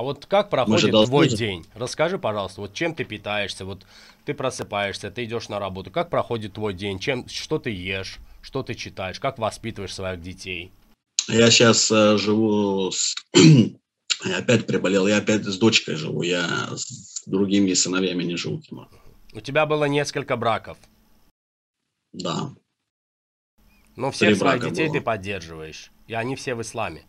А 0.00 0.02
вот 0.02 0.24
как 0.24 0.48
проходит 0.48 0.92
твой 0.92 1.26
должны... 1.26 1.36
день? 1.36 1.66
Расскажи, 1.74 2.18
пожалуйста, 2.18 2.62
вот 2.62 2.72
чем 2.72 2.94
ты 2.94 3.04
питаешься, 3.04 3.66
вот 3.66 3.84
ты 4.24 4.32
просыпаешься, 4.32 5.10
ты 5.10 5.26
идешь 5.26 5.50
на 5.50 5.58
работу, 5.58 5.90
как 5.90 6.08
проходит 6.08 6.54
твой 6.54 6.72
день, 6.72 6.98
чем, 6.98 7.28
что 7.28 7.58
ты 7.58 7.70
ешь? 7.70 8.16
Что 8.40 8.62
ты 8.62 8.74
читаешь? 8.74 9.20
Как 9.20 9.38
воспитываешь 9.38 9.94
своих 9.94 10.22
детей? 10.22 10.72
Я 11.28 11.50
сейчас 11.50 11.92
э, 11.92 12.16
живу 12.16 12.90
с... 12.90 13.14
я 13.34 14.38
опять 14.38 14.66
приболел, 14.66 15.06
я 15.06 15.18
опять 15.18 15.44
с 15.44 15.58
дочкой 15.58 15.96
живу, 15.96 16.22
я 16.22 16.70
с 16.74 17.22
другими 17.26 17.74
сыновьями 17.74 18.24
не 18.24 18.36
живу. 18.36 18.62
У 19.34 19.40
тебя 19.42 19.66
было 19.66 19.84
несколько 19.84 20.38
браков? 20.38 20.78
Да. 22.14 22.54
Но 23.96 24.10
всех 24.12 24.30
Три 24.30 24.38
своих 24.38 24.64
детей 24.64 24.86
было. 24.86 24.94
ты 24.94 25.00
поддерживаешь, 25.02 25.92
и 26.06 26.14
они 26.14 26.36
все 26.36 26.54
в 26.54 26.62
исламе? 26.62 27.04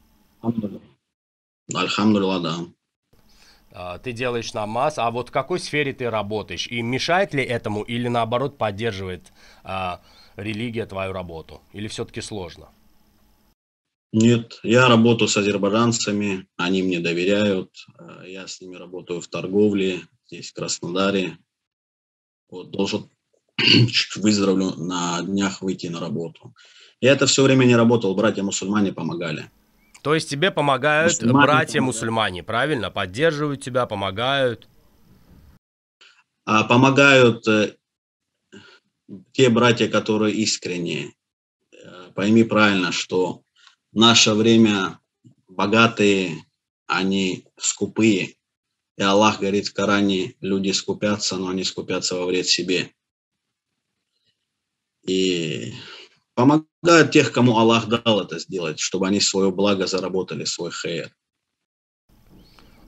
Альхамдулилла, 1.74 2.41
да. 2.41 2.57
А, 3.74 3.98
ты 4.00 4.12
делаешь 4.12 4.54
намаз, 4.54 4.98
а 4.98 5.10
вот 5.12 5.30
в 5.30 5.32
какой 5.32 5.60
сфере 5.60 5.94
ты 5.94 6.10
работаешь? 6.10 6.68
И 6.68 6.82
мешает 6.82 7.34
ли 7.34 7.44
этому 7.44 7.84
или 7.84 8.08
наоборот 8.08 8.58
поддерживает 8.58 9.32
а, 9.63 10.01
религия 10.36 10.86
твою 10.86 11.13
работу? 11.13 11.62
Или 11.74 11.88
все-таки 11.88 12.22
сложно? 12.22 12.70
Нет, 14.13 14.60
я 14.63 14.90
работаю 14.90 15.30
с 15.30 15.38
азербайджанцами, 15.38 16.48
они 16.58 16.84
мне 16.84 17.00
доверяют, 17.00 17.70
э, 17.98 18.25
я 18.28 18.46
с 18.46 18.60
ними 18.60 18.75
работаю 18.75 19.22
в 19.22 19.28
торговле, 19.28 20.01
здесь 20.28 20.51
в 20.51 20.54
Краснодаре. 20.54 21.38
Вот, 22.50 22.72
должен 22.72 23.10
выздоровлю 24.18 24.72
на 24.75 25.22
днях 25.22 25.62
выйти 25.62 25.88
на 25.88 26.01
работу. 26.01 26.54
Я 27.00 27.13
это 27.13 27.25
все 27.25 27.42
время 27.42 27.63
не 27.63 27.78
работал, 27.78 28.13
братья-мусульмане 28.13 28.92
помогали. 28.92 29.50
То 30.01 30.15
есть 30.15 30.29
тебе 30.29 30.51
помогают 30.51 31.22
братья-мусульмане, 31.24 32.43
правильно? 32.43 32.89
Поддерживают 32.89 33.62
тебя, 33.62 33.86
помогают? 33.86 34.67
А, 36.46 36.63
помогают 36.63 37.48
э, 37.48 37.75
те 39.31 39.50
братья, 39.50 39.88
которые 39.88 40.34
искренние. 40.36 41.13
Э, 41.72 42.12
пойми 42.15 42.43
правильно, 42.43 42.91
что 42.91 43.43
в 43.91 43.96
наше 43.96 44.34
время 44.34 45.00
богатые, 45.48 46.46
они 46.88 47.46
скупые. 47.58 48.36
И 48.98 49.01
Аллах 49.03 49.39
говорит 49.39 49.67
в 49.67 49.74
Коране, 49.74 50.36
люди 50.41 50.72
скупятся, 50.72 51.38
но 51.38 51.50
они 51.50 51.63
скупятся 51.63 52.15
во 52.15 52.25
вред 52.25 52.48
себе. 52.48 52.91
И 55.03 55.74
помогают 56.41 57.12
тех, 57.12 57.31
кому 57.31 57.57
Аллах 57.57 57.88
дал 57.88 58.21
это 58.21 58.39
сделать, 58.39 58.79
чтобы 58.79 59.07
они 59.07 59.19
свое 59.19 59.51
благо 59.51 59.88
заработали, 59.88 60.45
свой 60.45 60.71
хейр. 60.71 61.10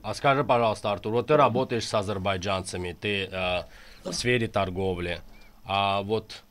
А 0.02 0.14
скажи, 0.14 0.44
пожалуйста, 0.44 0.92
Артур, 0.92 1.12
вот 1.12 1.28
ты 1.28 1.36
работаешь 1.36 1.86
с 1.86 1.94
азербайджанцами, 1.94 2.96
ты 3.00 3.24
э, 3.24 3.62
в 4.04 4.12
сфере 4.12 4.48
торговли 4.48 5.22
а, 5.64 6.02
вот 6.02 6.42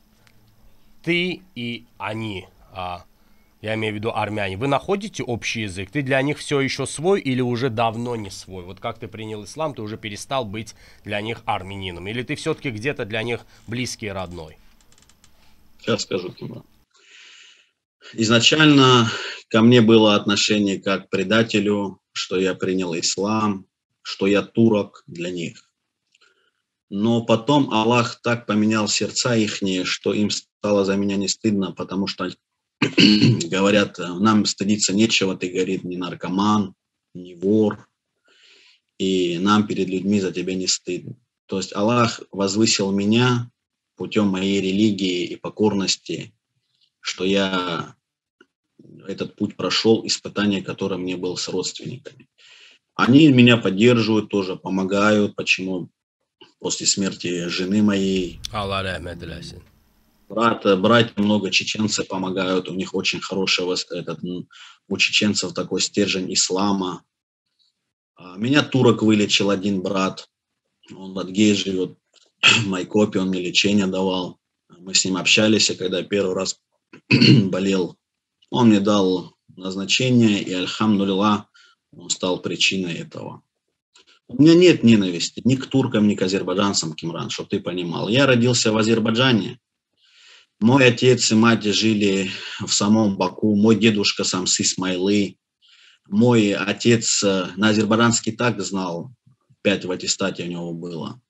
ты 1.02 1.42
и 1.54 1.84
они, 1.98 2.48
а, 2.72 3.04
я 3.62 3.74
имею 3.74 3.94
в 3.94 3.96
виду 3.96 4.10
армяне, 4.10 4.56
вы 4.56 4.66
находите 4.66 5.22
общий 5.22 5.62
язык? 5.62 5.90
Ты 5.90 6.02
для 6.02 6.20
них 6.22 6.38
все 6.38 6.60
еще 6.60 6.86
свой 6.86 7.20
или 7.20 7.40
уже 7.40 7.70
давно 7.70 8.16
не 8.16 8.30
свой? 8.30 8.64
Вот 8.64 8.80
как 8.80 8.98
ты 8.98 9.06
принял 9.06 9.44
ислам, 9.44 9.74
ты 9.74 9.82
уже 9.82 9.96
перестал 9.96 10.44
быть 10.44 10.74
для 11.04 11.20
них 11.20 11.42
армянином? 11.44 12.08
Или 12.08 12.22
ты 12.22 12.34
все-таки 12.34 12.70
где-то 12.70 13.04
для 13.04 13.22
них 13.22 13.46
близкий 13.66 14.06
и 14.06 14.10
родной? 14.10 14.58
Сейчас 15.80 16.02
скажу, 16.02 16.30
Тима. 16.30 16.64
Изначально 18.12 19.10
ко 19.48 19.62
мне 19.62 19.80
было 19.80 20.14
отношение 20.14 20.80
как 20.80 21.06
к 21.06 21.10
предателю, 21.10 22.00
что 22.12 22.38
я 22.38 22.54
принял 22.54 22.94
ислам, 22.94 23.66
что 24.02 24.26
я 24.26 24.42
турок 24.42 25.02
для 25.06 25.30
них. 25.30 25.70
Но 26.90 27.24
потом 27.24 27.72
Аллах 27.72 28.20
так 28.22 28.46
поменял 28.46 28.88
сердца 28.88 29.34
ихние, 29.34 29.84
что 29.84 30.12
им 30.12 30.30
стало 30.30 30.84
за 30.84 30.96
меня 30.96 31.16
не 31.16 31.28
стыдно, 31.28 31.72
потому 31.72 32.06
что 32.06 32.30
говорят, 32.80 33.98
нам 33.98 34.44
стыдиться 34.44 34.92
нечего, 34.92 35.36
ты, 35.36 35.48
говорит, 35.48 35.84
не 35.84 35.96
наркоман, 35.96 36.74
не 37.14 37.34
вор, 37.34 37.88
и 38.98 39.38
нам 39.38 39.66
перед 39.66 39.88
людьми 39.88 40.20
за 40.20 40.30
тебя 40.30 40.54
не 40.54 40.66
стыдно. 40.66 41.16
То 41.46 41.56
есть 41.58 41.74
Аллах 41.74 42.20
возвысил 42.30 42.92
меня 42.92 43.50
путем 43.96 44.28
моей 44.28 44.60
религии 44.60 45.24
и 45.24 45.36
покорности, 45.36 46.34
что 47.04 47.24
я 47.24 47.94
этот 49.06 49.36
путь 49.36 49.56
прошел, 49.56 50.06
испытание, 50.06 50.62
которое 50.62 50.96
мне 50.96 51.16
был 51.16 51.36
с 51.36 51.48
родственниками. 51.48 52.28
Они 52.94 53.28
меня 53.28 53.56
поддерживают, 53.56 54.30
тоже 54.30 54.56
помогают. 54.56 55.36
Почему? 55.36 55.90
после 56.64 56.86
смерти 56.86 57.46
жены 57.48 57.82
моей. 57.82 58.40
Аллах 58.50 58.84
рахмет 58.84 59.18
Брат, 60.30 60.80
братья 60.80 61.12
много 61.16 61.50
чеченцев 61.50 62.08
помогают, 62.08 62.70
у 62.70 62.74
них 62.74 62.94
очень 62.94 63.20
хороший 63.20 63.66
этот, 63.90 64.20
у 64.88 64.96
чеченцев 64.96 65.52
такой 65.52 65.82
стержень 65.82 66.32
ислама. 66.32 67.04
А, 68.16 68.38
меня 68.38 68.62
турок 68.62 69.02
вылечил 69.02 69.50
один 69.50 69.82
брат, 69.82 70.30
Он 70.90 71.12
в 71.12 71.18
Адгее 71.18 71.54
живет, 71.54 71.98
в 72.40 72.66
Майкопе, 72.66 73.20
он 73.20 73.28
мне 73.28 73.42
лечение 73.42 73.86
давал. 73.86 74.38
Мы 74.78 74.94
с 74.94 75.04
ним 75.04 75.18
общались, 75.18 75.68
и 75.68 75.74
когда 75.74 76.02
первый 76.02 76.34
раз 76.34 76.58
болел, 77.50 77.96
он 78.50 78.68
мне 78.68 78.80
дал 78.80 79.34
назначение, 79.56 80.42
и 80.42 80.52
альхамдулилла, 80.52 81.48
он 81.92 82.10
стал 82.10 82.40
причиной 82.40 82.94
этого. 82.94 83.42
У 84.26 84.42
меня 84.42 84.54
нет 84.54 84.82
ненависти 84.82 85.42
ни 85.44 85.54
к 85.54 85.66
туркам, 85.66 86.08
ни 86.08 86.14
к 86.14 86.22
азербайджанцам, 86.22 86.94
Кимран, 86.94 87.30
чтобы 87.30 87.50
ты 87.50 87.60
понимал. 87.60 88.08
Я 88.08 88.26
родился 88.26 88.72
в 88.72 88.78
Азербайджане. 88.78 89.60
Мой 90.60 90.86
отец 90.86 91.30
и 91.30 91.34
мать 91.34 91.64
жили 91.64 92.30
в 92.60 92.72
самом 92.72 93.16
Баку. 93.16 93.54
Мой 93.54 93.76
дедушка 93.76 94.24
сам 94.24 94.46
с 94.46 94.60
Исмайлы. 94.60 95.36
Мой 96.08 96.54
отец 96.54 97.22
э, 97.22 97.48
на 97.56 97.70
азербайджанский 97.70 98.32
так 98.32 98.60
знал. 98.62 99.10
Пять 99.62 99.84
в 99.84 99.90
аттестате 99.90 100.44
у 100.44 100.46
него 100.46 100.72
было. 100.72 101.20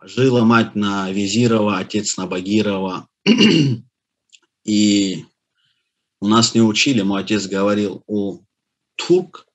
Жила 0.00 0.44
мать 0.44 0.76
на 0.76 1.10
Визирова, 1.10 1.78
отец 1.78 2.16
на 2.16 2.26
Багирова. 2.26 3.08
И 4.66 5.24
у 6.20 6.26
нас 6.26 6.54
не 6.54 6.60
учили, 6.60 7.02
мой 7.02 7.22
отец 7.22 7.46
говорил, 7.46 8.02
у 8.06 8.40
турк, 8.96 9.46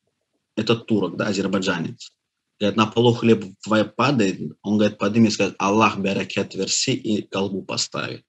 это 0.55 0.75
турок, 0.75 1.17
да, 1.17 1.27
азербайджанец. 1.27 2.13
Говорит, 2.59 2.77
на 2.77 2.85
полу 2.85 3.13
хлеб 3.13 3.43
твой 3.63 3.83
падает, 3.85 4.39
он 4.61 4.77
говорит, 4.77 4.97
подними 4.97 5.27
и 5.27 5.31
скажет, 5.31 5.55
Аллах 5.59 5.97
берекет 5.97 6.55
верси 6.55 6.91
и 6.91 7.23
колбу 7.23 7.61
поставит. 7.63 8.23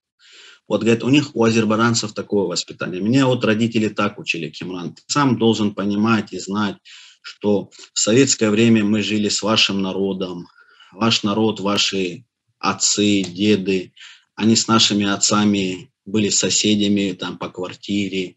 Вот, 0.66 0.80
говорит, 0.82 1.04
у 1.04 1.08
них, 1.08 1.36
у 1.36 1.44
азербайджанцев 1.44 2.14
такое 2.14 2.46
воспитание. 2.46 3.00
Меня 3.00 3.26
вот 3.26 3.44
родители 3.44 3.88
так 3.88 4.18
учили, 4.18 4.48
Кимран. 4.50 4.94
Ты 4.94 5.02
сам 5.06 5.38
должен 5.38 5.74
понимать 5.74 6.32
и 6.32 6.38
знать, 6.38 6.76
что 7.20 7.70
в 7.92 7.98
советское 7.98 8.50
время 8.50 8.84
мы 8.84 9.02
жили 9.02 9.28
с 9.28 9.42
вашим 9.42 9.82
народом. 9.82 10.48
Ваш 10.92 11.22
народ, 11.22 11.60
ваши 11.60 12.24
отцы, 12.58 13.22
деды, 13.22 13.92
они 14.34 14.56
с 14.56 14.66
нашими 14.66 15.06
отцами 15.06 15.91
были 16.04 16.28
соседями 16.28 17.12
там 17.12 17.38
по 17.38 17.48
квартире, 17.48 18.36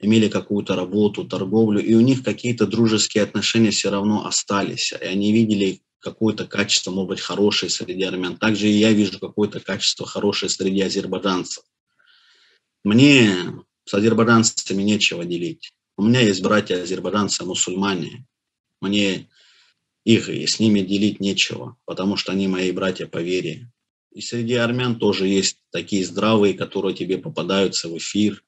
имели 0.00 0.28
какую-то 0.28 0.76
работу, 0.76 1.24
торговлю, 1.24 1.80
и 1.80 1.94
у 1.94 2.00
них 2.00 2.22
какие-то 2.22 2.66
дружеские 2.66 3.24
отношения 3.24 3.70
все 3.70 3.90
равно 3.90 4.26
остались, 4.26 4.92
и 4.92 5.04
они 5.04 5.32
видели 5.32 5.80
какое-то 6.00 6.46
качество, 6.46 6.90
может 6.90 7.08
быть, 7.08 7.20
хорошее 7.20 7.70
среди 7.70 8.04
армян. 8.04 8.36
Также 8.36 8.68
и 8.68 8.72
я 8.72 8.92
вижу 8.92 9.18
какое-то 9.18 9.60
качество 9.60 10.06
хорошее 10.06 10.50
среди 10.50 10.82
азербайджанцев. 10.82 11.64
Мне 12.84 13.34
с 13.86 13.94
азербайджанцами 13.94 14.82
нечего 14.82 15.24
делить. 15.24 15.72
У 15.96 16.02
меня 16.02 16.20
есть 16.20 16.42
братья 16.42 16.82
азербайджанцы, 16.82 17.44
мусульмане. 17.44 18.26
Мне 18.80 19.28
их 20.04 20.28
и 20.28 20.46
с 20.46 20.60
ними 20.60 20.80
делить 20.80 21.20
нечего, 21.20 21.76
потому 21.86 22.16
что 22.16 22.32
они 22.32 22.46
мои 22.46 22.70
братья 22.72 23.06
по 23.06 23.18
вере. 23.18 23.70
И 24.14 24.20
среди 24.20 24.54
армян 24.54 24.96
тоже 24.96 25.26
есть 25.26 25.58
такие 25.70 26.04
здравые, 26.04 26.54
которые 26.54 26.94
тебе 26.94 27.18
попадаются 27.18 27.88
в 27.88 27.98
эфир. 27.98 28.44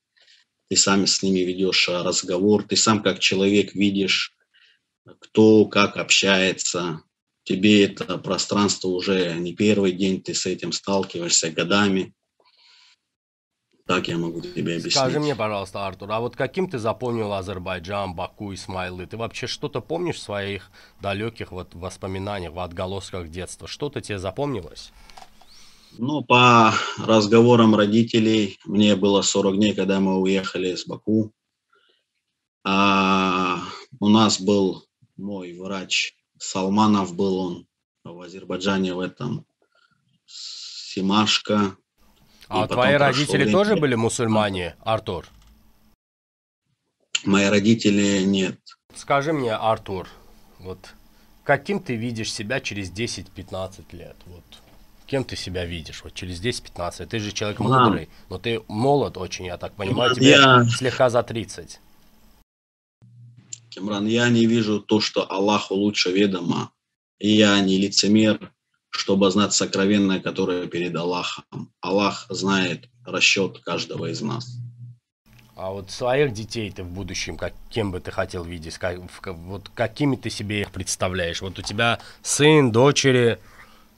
Ты 0.68 0.76
сам 0.76 1.06
с 1.08 1.22
ними 1.22 1.40
ведешь 1.40 1.88
а, 1.88 2.04
разговор, 2.04 2.62
ты 2.62 2.76
сам 2.76 3.02
как 3.02 3.18
человек 3.18 3.74
видишь, 3.74 4.32
кто 5.18 5.66
как 5.66 5.96
общается. 5.96 7.02
Тебе 7.42 7.84
это 7.84 8.16
пространство 8.18 8.88
уже 8.88 9.34
не 9.34 9.54
первый 9.54 9.92
день, 9.92 10.22
ты 10.22 10.34
с 10.34 10.46
этим 10.46 10.70
сталкиваешься 10.70 11.50
годами. 11.50 12.14
Так 13.86 14.08
я 14.08 14.18
могу 14.18 14.40
тебе 14.40 14.74
объяснить. 14.74 14.94
Скажи 14.94 15.20
мне, 15.20 15.36
пожалуйста, 15.36 15.86
Артур, 15.86 16.10
а 16.10 16.20
вот 16.20 16.36
каким 16.36 16.68
ты 16.68 16.78
запомнил 16.78 17.32
Азербайджан, 17.32 18.14
Баку, 18.14 18.52
Исмайлы? 18.52 19.06
Ты 19.06 19.16
вообще 19.16 19.46
что-то 19.46 19.80
помнишь 19.80 20.16
в 20.16 20.22
своих 20.22 20.70
далеких 21.00 21.50
вот 21.52 21.74
воспоминаниях, 21.74 22.52
в 22.52 22.58
отголосках 22.58 23.28
детства? 23.28 23.68
Что-то 23.68 24.00
тебе 24.00 24.18
запомнилось? 24.18 24.92
Ну, 25.98 26.22
по 26.22 26.74
разговорам 26.98 27.74
родителей, 27.74 28.58
мне 28.64 28.96
было 28.96 29.22
40 29.22 29.56
дней, 29.56 29.74
когда 29.74 30.00
мы 30.00 30.20
уехали 30.20 30.68
из 30.68 30.86
Баку. 30.86 31.32
А 32.64 33.62
у 34.00 34.08
нас 34.08 34.40
был 34.40 34.84
мой 35.16 35.52
врач, 35.58 36.14
Салманов 36.38 37.14
был 37.14 37.38
он 37.38 37.66
в 38.04 38.20
Азербайджане 38.20 38.94
в 38.94 39.00
этом, 39.00 39.46
Симашка. 40.26 41.76
А 42.48 42.68
твои 42.68 42.94
родители 42.94 43.44
время. 43.44 43.52
тоже 43.52 43.76
были 43.76 43.94
мусульмане, 43.94 44.76
Артур? 44.80 45.26
Мои 47.24 47.46
родители 47.46 48.22
нет. 48.24 48.60
Скажи 48.94 49.32
мне, 49.32 49.54
Артур, 49.54 50.08
вот 50.58 50.94
каким 51.42 51.80
ты 51.80 51.96
видишь 51.96 52.32
себя 52.32 52.60
через 52.60 52.90
10-15 52.92 53.84
лет? 53.92 54.16
Вот 54.26 54.44
кем 55.06 55.24
ты 55.24 55.36
себя 55.36 55.64
видишь 55.64 56.02
вот 56.04 56.14
через 56.14 56.40
10-15? 56.42 57.06
Ты 57.06 57.18
же 57.18 57.32
человек 57.32 57.60
мудрый, 57.60 58.08
но 58.28 58.38
ты 58.38 58.62
молод 58.68 59.16
очень, 59.16 59.46
я 59.46 59.56
так 59.56 59.74
понимаю, 59.74 60.14
тебе 60.14 60.30
я... 60.30 60.64
слегка 60.64 61.08
за 61.10 61.22
30. 61.22 61.80
Кимран, 63.70 64.06
я 64.06 64.28
не 64.28 64.46
вижу 64.46 64.80
то, 64.80 65.00
что 65.00 65.30
Аллаху 65.30 65.74
лучше 65.74 66.10
ведомо, 66.10 66.70
и 67.18 67.30
я 67.30 67.60
не 67.60 67.78
лицемер, 67.78 68.52
чтобы 68.90 69.30
знать 69.30 69.52
сокровенное, 69.52 70.20
которое 70.20 70.66
перед 70.66 70.96
Аллахом. 70.96 71.72
Аллах 71.80 72.26
знает 72.30 72.88
расчет 73.04 73.58
каждого 73.58 74.06
из 74.06 74.20
нас. 74.22 74.56
А 75.54 75.70
вот 75.70 75.90
своих 75.90 76.34
детей 76.34 76.70
ты 76.70 76.82
в 76.82 76.88
будущем, 76.88 77.38
как, 77.38 77.54
кем 77.70 77.90
бы 77.90 78.00
ты 78.00 78.10
хотел 78.10 78.44
видеть? 78.44 78.76
Как, 78.76 78.98
вот 78.98 79.70
какими 79.74 80.16
ты 80.16 80.28
себе 80.28 80.60
их 80.60 80.70
представляешь? 80.70 81.40
Вот 81.40 81.58
у 81.58 81.62
тебя 81.62 81.98
сын, 82.20 82.70
дочери, 82.72 83.38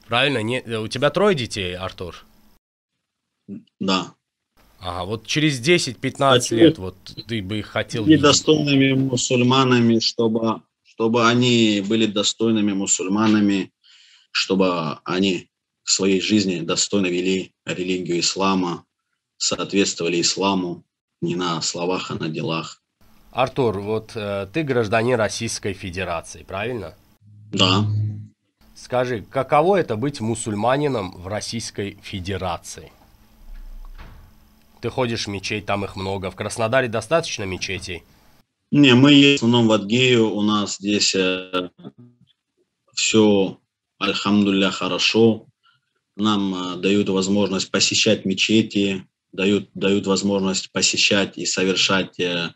Правильно? 0.09 0.41
Не, 0.41 0.61
у 0.79 0.87
тебя 0.87 1.11
трое 1.11 1.35
детей, 1.35 1.77
Артур? 1.77 2.25
Да. 3.79 4.15
Ага, 4.79 5.05
вот 5.05 5.27
через 5.27 5.61
10-15 5.61 6.55
лет 6.55 6.77
вот 6.79 6.95
ты 7.27 7.41
бы 7.43 7.59
их 7.59 7.67
хотел 7.67 8.05
видеть. 8.05 8.23
достойными 8.23 8.93
мусульманами, 8.93 9.99
чтобы, 9.99 10.61
чтобы 10.83 11.27
они 11.27 11.83
были 11.87 12.07
достойными 12.07 12.73
мусульманами, 12.73 13.71
чтобы 14.31 14.97
они 15.03 15.49
в 15.83 15.91
своей 15.91 16.21
жизни 16.21 16.61
достойно 16.61 17.07
вели 17.07 17.53
религию 17.65 18.19
ислама, 18.19 18.85
соответствовали 19.37 20.21
исламу 20.21 20.85
не 21.21 21.35
на 21.35 21.61
словах, 21.61 22.09
а 22.09 22.15
на 22.15 22.29
делах. 22.29 22.81
Артур, 23.31 23.79
вот 23.79 24.11
э, 24.15 24.47
ты 24.51 24.63
гражданин 24.63 25.17
Российской 25.17 25.73
Федерации, 25.73 26.43
правильно? 26.43 26.95
Да. 27.51 27.85
Скажи, 28.81 29.25
каково 29.29 29.75
это 29.75 29.97
быть 29.97 30.21
мусульманином 30.21 31.11
в 31.11 31.27
Российской 31.27 31.97
Федерации? 32.01 32.93
Ты 34.81 34.89
ходишь 34.89 35.25
в 35.25 35.29
мечеть, 35.29 35.65
там 35.65 35.83
их 35.83 35.97
много. 35.97 36.31
В 36.31 36.35
Краснодаре 36.35 36.87
достаточно 36.87 37.43
мечетей? 37.43 38.03
Не, 38.71 38.93
мы 38.93 39.11
есть 39.11 39.41
в 39.41 39.45
основном 39.45 39.67
в 39.67 39.73
Адгею. 39.73 40.31
У 40.31 40.41
нас 40.41 40.77
здесь 40.77 41.13
э, 41.13 41.69
все, 42.93 43.59
альхамдулля, 43.97 44.71
хорошо. 44.71 45.47
Нам 46.15 46.55
э, 46.55 46.75
дают 46.77 47.09
возможность 47.09 47.71
посещать 47.71 48.23
мечети, 48.23 49.05
дают, 49.33 49.69
дают 49.73 50.07
возможность 50.07 50.71
посещать 50.71 51.37
и 51.37 51.45
совершать 51.45 52.17
э, 52.17 52.53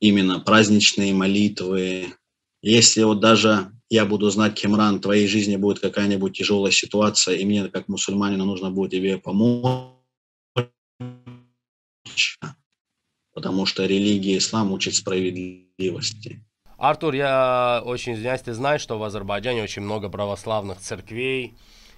именно 0.00 0.38
праздничные 0.38 1.14
молитвы. 1.14 2.12
Если 2.62 3.02
вот 3.02 3.18
даже 3.18 3.72
я 3.90 4.06
буду 4.06 4.30
знать, 4.30 4.54
Кемран, 4.54 4.98
в 4.98 5.00
твоей 5.00 5.26
жизни 5.26 5.56
будет 5.56 5.80
какая-нибудь 5.80 6.32
тяжелая 6.32 6.70
ситуация, 6.70 7.34
и 7.34 7.44
мне, 7.44 7.68
как 7.68 7.88
мусульманину, 7.88 8.44
нужно 8.44 8.70
будет 8.70 8.92
тебе 8.92 9.18
помочь, 9.18 9.90
потому 13.34 13.66
что 13.66 13.84
религия 13.84 14.38
ислам 14.38 14.72
учит 14.72 14.94
справедливости. 14.94 16.44
Артур, 16.78 17.14
я 17.14 17.82
очень 17.84 18.14
извиняюсь, 18.14 18.42
ты 18.42 18.54
знаешь, 18.54 18.80
что 18.80 18.98
в 18.98 19.02
Азербайджане 19.02 19.62
очень 19.62 19.82
много 19.82 20.08
православных 20.08 20.78
церквей, 20.78 21.54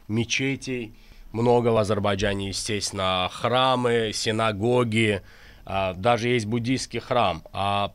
мечетей, 0.08 0.94
много 1.32 1.68
в 1.68 1.76
Азербайджане, 1.76 2.48
естественно, 2.48 3.28
храмы, 3.30 4.12
синагоги, 4.14 5.22
а, 5.66 5.92
даже 5.94 6.28
есть 6.28 6.46
буддийский 6.46 7.00
храм. 7.00 7.42
А 7.52 7.94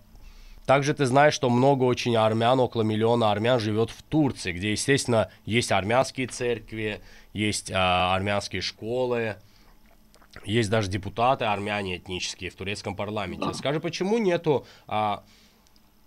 также 0.69 0.93
ты 0.93 1.07
знаешь, 1.07 1.33
что 1.33 1.49
много 1.49 1.83
очень 1.83 2.15
армян, 2.15 2.59
около 2.59 2.83
миллиона 2.83 3.31
армян 3.31 3.59
живет 3.59 3.89
в 3.89 4.03
Турции, 4.03 4.51
где, 4.51 4.69
естественно, 4.69 5.31
есть 5.43 5.71
армянские 5.71 6.27
церкви, 6.27 7.01
есть 7.33 7.71
а, 7.73 8.13
армянские 8.13 8.61
школы, 8.61 9.37
есть 10.45 10.69
даже 10.69 10.87
депутаты 10.87 11.45
армяне 11.45 11.97
этнические 11.97 12.51
в 12.51 12.55
турецком 12.55 12.95
парламенте. 12.95 13.47
Да. 13.47 13.53
Скажи, 13.53 13.79
почему 13.79 14.19
нету 14.19 14.67
а, 14.85 15.23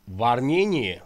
в 0.07 0.23
Армении 0.23 1.03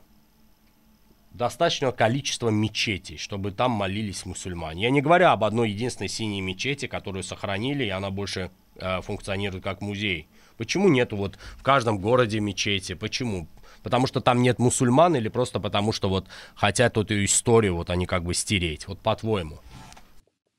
достаточного 1.33 1.93
количества 1.93 2.51
мечетей, 2.51 3.17
чтобы 3.17 3.53
там 3.53 3.71
молились 3.71 4.27
мусульмане? 4.27 4.83
Я 4.83 4.91
не 4.91 5.01
говорю 5.01 5.29
об 5.29 5.45
одной 5.45 5.71
единственной 5.71 6.09
синей 6.09 6.43
мечети, 6.43 6.89
которую 6.89 7.23
сохранили, 7.23 7.85
и 7.85 7.89
она 7.89 8.11
больше 8.11 8.51
а, 8.79 9.01
функционирует 9.01 9.65
как 9.65 9.81
музей. 9.81 10.29
Почему 10.57 10.89
нету 10.89 11.17
вот 11.17 11.39
в 11.57 11.63
каждом 11.63 11.99
городе 11.99 12.41
мечети? 12.41 12.95
Почему? 12.95 13.49
Потому 13.83 14.07
что 14.07 14.21
там 14.21 14.43
нет 14.43 14.59
мусульман 14.59 15.17
или 15.17 15.29
просто 15.29 15.61
потому 15.61 15.93
что 15.93 16.09
вот 16.09 16.27
хотят 16.55 16.97
эту 16.97 17.25
историю 17.25 17.77
вот 17.77 17.91
они 17.91 18.07
как 18.07 18.25
бы 18.25 18.35
стереть? 18.35 18.89
Вот 18.89 18.99
по-твоему? 19.01 19.61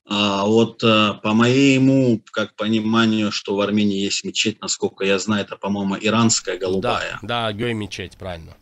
А 0.10 0.46
вот 0.46 0.82
э, 0.84 1.16
по 1.22 1.34
моему, 1.34 2.22
как 2.32 2.56
пониманию, 2.56 3.30
что 3.32 3.56
в 3.56 3.60
Армении 3.60 4.00
есть 4.00 4.24
мечеть, 4.24 4.62
насколько 4.62 5.04
я 5.04 5.20
знаю, 5.20 5.44
это, 5.44 5.58
по-моему, 5.58 5.98
иранская 6.00 6.58
голубая. 6.58 7.20
Да, 7.22 7.52
да, 7.52 7.54
Гёй 7.54 7.74
мечеть, 7.74 8.16
правильно. 8.16 8.56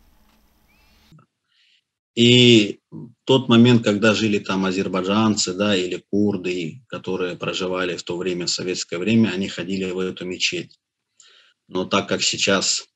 И 2.16 2.80
тот 3.24 3.48
момент, 3.48 3.84
когда 3.84 4.14
жили 4.14 4.38
там 4.38 4.64
азербайджанцы, 4.64 5.52
да, 5.52 5.76
или 5.76 6.02
курды, 6.10 6.82
которые 6.88 7.36
проживали 7.36 7.94
в 7.94 8.02
то 8.02 8.16
время, 8.16 8.46
в 8.46 8.50
советское 8.50 8.98
время, 8.98 9.28
они 9.28 9.48
ходили 9.48 9.90
в 9.90 9.98
эту 9.98 10.24
мечеть. 10.24 10.80
Но 11.68 11.84
так 11.84 12.08
как 12.08 12.22
сейчас 12.22 12.88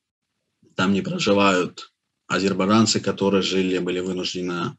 там 0.75 0.93
не 0.93 1.01
проживают 1.01 1.91
азербайджанцы, 2.27 2.99
которые 2.99 3.41
жили, 3.41 3.77
были 3.79 3.99
вынуждены 3.99 4.77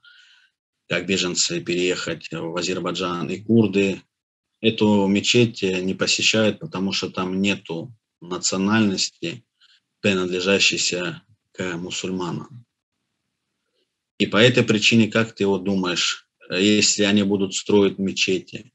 как 0.88 1.06
беженцы 1.06 1.60
переехать 1.60 2.28
в 2.30 2.56
Азербайджан, 2.56 3.28
и 3.30 3.40
курды 3.40 4.02
эту 4.60 5.06
мечеть 5.06 5.62
не 5.62 5.94
посещают, 5.94 6.60
потому 6.60 6.92
что 6.92 7.10
там 7.10 7.40
нету 7.40 7.94
национальности, 8.20 9.44
принадлежащейся 10.00 11.22
к 11.52 11.76
мусульманам. 11.76 12.64
И 14.18 14.26
по 14.26 14.36
этой 14.36 14.64
причине, 14.64 15.10
как 15.10 15.34
ты 15.34 15.46
вот 15.46 15.64
думаешь, 15.64 16.28
если 16.50 17.04
они 17.04 17.22
будут 17.22 17.54
строить 17.54 17.98
мечети, 17.98 18.72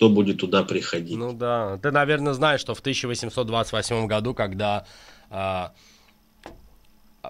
кто 0.00 0.08
будет 0.08 0.38
туда 0.38 0.62
приходить? 0.62 1.14
Ну 1.14 1.34
да, 1.34 1.76
ты, 1.76 1.90
наверное, 1.90 2.32
знаешь, 2.32 2.62
что 2.62 2.74
в 2.74 2.80
1828 2.80 4.06
году, 4.06 4.32
когда 4.32 4.86
а, 5.28 5.74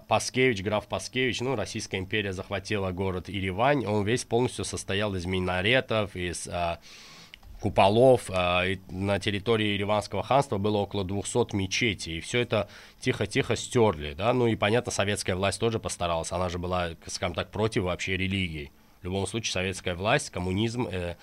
Паскевич, 0.07 0.63
граф 0.63 0.87
Паскевич, 0.87 1.41
ну, 1.41 1.57
Российская 1.57 1.99
империя 1.99 2.33
захватила 2.33 2.93
город 2.93 3.29
Иривань, 3.29 3.87
он 3.87 4.05
весь 4.05 4.23
полностью 4.23 4.65
состоял 4.65 5.17
из 5.17 5.27
минаретов, 5.27 6.15
из 6.15 6.47
а, 6.47 6.79
куполов. 7.61 8.31
А, 8.33 8.63
на 8.89 9.19
территории 9.19 9.77
Ириванского 9.77 10.23
ханства 10.23 10.59
было 10.59 10.77
около 10.77 11.03
200 11.03 11.57
мечетей, 11.57 12.19
и 12.19 12.21
все 12.21 12.39
это 12.39 12.69
тихо-тихо 13.01 13.57
стерли, 13.57 14.15
да, 14.15 14.33
ну 14.33 14.47
и, 14.47 14.55
понятно, 14.55 14.93
советская 14.93 15.35
власть 15.35 15.59
тоже 15.59 15.81
постаралась, 15.81 16.31
она 16.31 16.49
же 16.49 16.59
была, 16.59 16.91
скажем 17.09 17.35
так, 17.35 17.51
против 17.51 17.83
вообще 17.83 18.17
религии. 18.17 18.71
В 19.01 19.07
любом 19.07 19.27
случае, 19.27 19.55
советская 19.55 19.97
власть, 19.97 20.31
коммунизм, 20.31 20.87
э, 20.87 21.17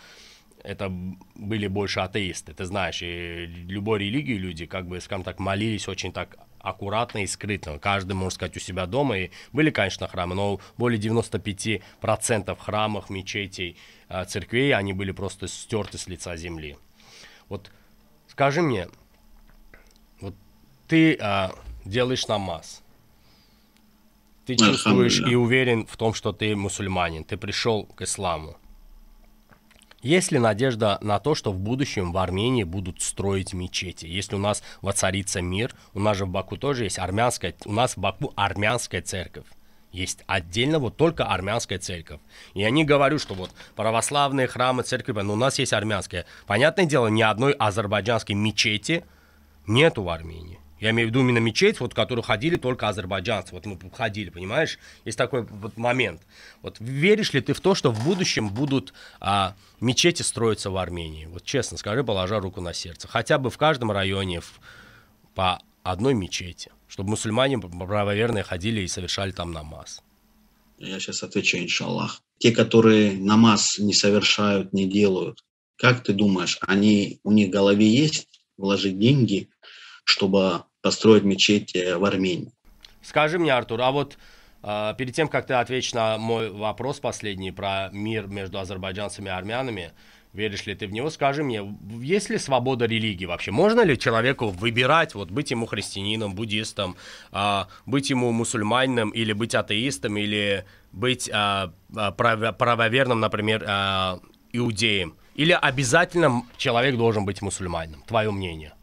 это 0.63 0.89
были 0.89 1.67
больше 1.67 1.99
атеисты, 1.99 2.53
ты 2.53 2.65
знаешь, 2.65 3.01
и 3.01 3.45
любой 3.45 3.99
религии 3.99 4.33
люди, 4.33 4.65
как 4.65 4.87
бы, 4.87 4.99
скажем 5.01 5.23
так, 5.23 5.39
молились 5.39 5.87
очень 5.87 6.11
так 6.11 6.37
аккуратно 6.59 7.19
и 7.23 7.27
скрытно. 7.27 7.79
Каждый, 7.79 8.13
можно 8.13 8.31
сказать, 8.31 8.57
у 8.57 8.59
себя 8.59 8.85
дома. 8.85 9.17
И 9.17 9.31
были, 9.53 9.69
конечно, 9.69 10.07
храмы, 10.07 10.35
но 10.35 10.59
более 10.77 10.99
95% 10.99 12.57
храмов, 12.59 13.09
мечетей, 13.09 13.77
а, 14.09 14.25
церквей, 14.25 14.73
они 14.73 14.93
были 14.93 15.11
просто 15.11 15.47
стерты 15.47 15.97
с 15.97 16.07
лица 16.07 16.35
земли. 16.35 16.77
Вот 17.49 17.71
скажи 18.27 18.61
мне, 18.61 18.89
вот 20.19 20.35
ты 20.87 21.15
а, 21.21 21.53
делаешь 21.85 22.27
намаз, 22.27 22.83
ты 24.45 24.55
чувствуешь 24.55 25.19
и 25.19 25.35
уверен 25.35 25.85
в 25.85 25.97
том, 25.97 26.13
что 26.13 26.31
ты 26.31 26.55
мусульманин, 26.55 27.23
ты 27.23 27.37
пришел 27.37 27.85
к 27.85 28.01
исламу. 28.01 28.57
Есть 30.07 30.31
ли 30.31 30.39
надежда 30.39 30.97
на 31.01 31.19
то, 31.19 31.35
что 31.35 31.51
в 31.51 31.59
будущем 31.59 32.13
в 32.13 32.17
Армении 32.17 32.63
будут 32.63 33.01
строить 33.01 33.51
мечети? 33.51 34.05
Если 34.05 34.35
у 34.35 34.39
нас 34.39 34.63
воцарится 34.81 35.41
мир, 35.41 35.75
у 35.93 35.99
нас 35.99 36.15
же 36.15 36.23
в 36.23 36.29
Баку 36.29 36.55
тоже 36.55 36.85
есть 36.85 36.97
армянская, 36.97 37.53
у 37.65 37.73
нас 37.73 37.97
в 37.97 37.99
Баку 37.99 38.31
армянская 38.37 39.01
церковь. 39.01 39.43
Есть 39.91 40.23
отдельно 40.25 40.79
вот 40.79 40.95
только 40.95 41.25
армянская 41.25 41.77
церковь. 41.77 42.21
И 42.53 42.61
я 42.61 42.69
не 42.69 42.85
говорю, 42.85 43.19
что 43.19 43.33
вот 43.33 43.51
православные 43.75 44.47
храмы, 44.47 44.83
церкви, 44.83 45.11
но 45.11 45.33
у 45.33 45.35
нас 45.35 45.59
есть 45.59 45.73
армянская. 45.73 46.25
Понятное 46.45 46.85
дело, 46.85 47.07
ни 47.07 47.21
одной 47.21 47.51
азербайджанской 47.51 48.33
мечети 48.33 49.03
нету 49.65 50.03
в 50.03 50.09
Армении. 50.09 50.61
Я 50.79 50.91
имею 50.91 51.07
в 51.07 51.11
виду 51.11 51.21
именно 51.21 51.39
мечеть, 51.39 51.79
вот, 51.79 51.93
в 51.93 51.95
которую 51.95 52.23
ходили 52.23 52.55
только 52.55 52.87
азербайджанцы. 52.87 53.53
Вот 53.53 53.65
мы 53.65 53.79
ходили, 53.91 54.29
понимаешь? 54.29 54.77
Есть 55.05 55.17
такой 55.17 55.43
вот 55.43 55.77
момент. 55.77 56.21
Вот 56.61 56.77
веришь 56.79 57.33
ли 57.33 57.41
ты 57.41 57.53
в 57.53 57.61
то, 57.61 57.73
что 57.73 57.91
в 57.91 58.03
будущем 58.03 58.49
будут 58.49 58.93
а, 59.19 59.55
мечети 59.79 60.21
строиться 60.21 60.69
в 60.69 60.77
Армении? 60.77 61.25
Вот 61.25 61.43
честно 61.43 61.77
скажи, 61.77 62.03
положа 62.03 62.39
руку 62.39 62.61
на 62.61 62.73
сердце. 62.73 63.07
Хотя 63.07 63.39
бы 63.39 63.49
в 63.49 63.57
каждом 63.57 63.91
районе 63.91 64.41
в, 64.41 64.59
по 65.33 65.59
одной 65.83 66.13
мечети, 66.13 66.71
чтобы 66.87 67.09
мусульмане 67.11 67.59
правоверные 67.59 68.43
ходили 68.43 68.81
и 68.81 68.87
совершали 68.87 69.31
там 69.31 69.51
намаз. 69.51 70.03
Я 70.77 70.99
сейчас 70.99 71.23
отвечу, 71.23 71.57
иншаллах. 71.57 72.21
Те, 72.37 72.51
которые 72.51 73.13
намаз 73.13 73.79
не 73.79 73.93
совершают, 73.93 74.73
не 74.73 74.85
делают, 74.85 75.43
как 75.77 76.03
ты 76.03 76.13
думаешь, 76.13 76.57
они, 76.61 77.19
у 77.23 77.31
них 77.31 77.47
в 77.47 77.51
голове 77.51 77.87
есть 77.87 78.27
вложить 78.57 78.99
деньги, 78.99 79.49
чтобы 80.07 80.63
построить 80.81 81.23
мечеть 81.23 81.73
в 81.75 82.05
Армении. 82.05 82.51
Скажи 83.01 83.39
мне, 83.39 83.53
Артур, 83.53 83.81
а 83.81 83.91
вот 83.91 84.17
э, 84.63 84.93
перед 84.97 85.13
тем, 85.13 85.27
как 85.27 85.45
ты 85.45 85.53
ответишь 85.53 85.93
на 85.93 86.17
мой 86.17 86.49
вопрос 86.49 86.99
последний 86.99 87.51
про 87.51 87.89
мир 87.91 88.27
между 88.27 88.59
азербайджанцами 88.59 89.27
и 89.27 89.31
армянами, 89.31 89.91
веришь 90.33 90.65
ли 90.65 90.75
ты 90.75 90.87
в 90.87 90.91
него, 90.91 91.09
скажи 91.09 91.43
мне, 91.43 91.61
есть 92.01 92.29
ли 92.29 92.37
свобода 92.37 92.85
религии 92.85 93.25
вообще? 93.25 93.51
Можно 93.51 93.81
ли 93.81 93.97
человеку 93.97 94.47
выбирать, 94.47 95.15
вот 95.15 95.29
быть 95.29 95.51
ему 95.51 95.65
христианином, 95.65 96.35
буддистом, 96.35 96.95
э, 97.31 97.63
быть 97.85 98.09
ему 98.09 98.31
мусульманином 98.31 99.09
или 99.09 99.33
быть 99.33 99.55
атеистом, 99.55 100.17
или 100.17 100.65
быть 100.91 101.29
э, 101.29 101.67
прав, 102.17 102.57
правоверным, 102.57 103.19
например, 103.19 103.63
э, 103.67 104.19
иудеем? 104.53 105.15
Или 105.35 105.51
обязательно 105.51 106.43
человек 106.57 106.97
должен 106.97 107.25
быть 107.25 107.41
мусульманином? 107.41 108.03
Твое 108.07 108.31
мнение? 108.31 108.73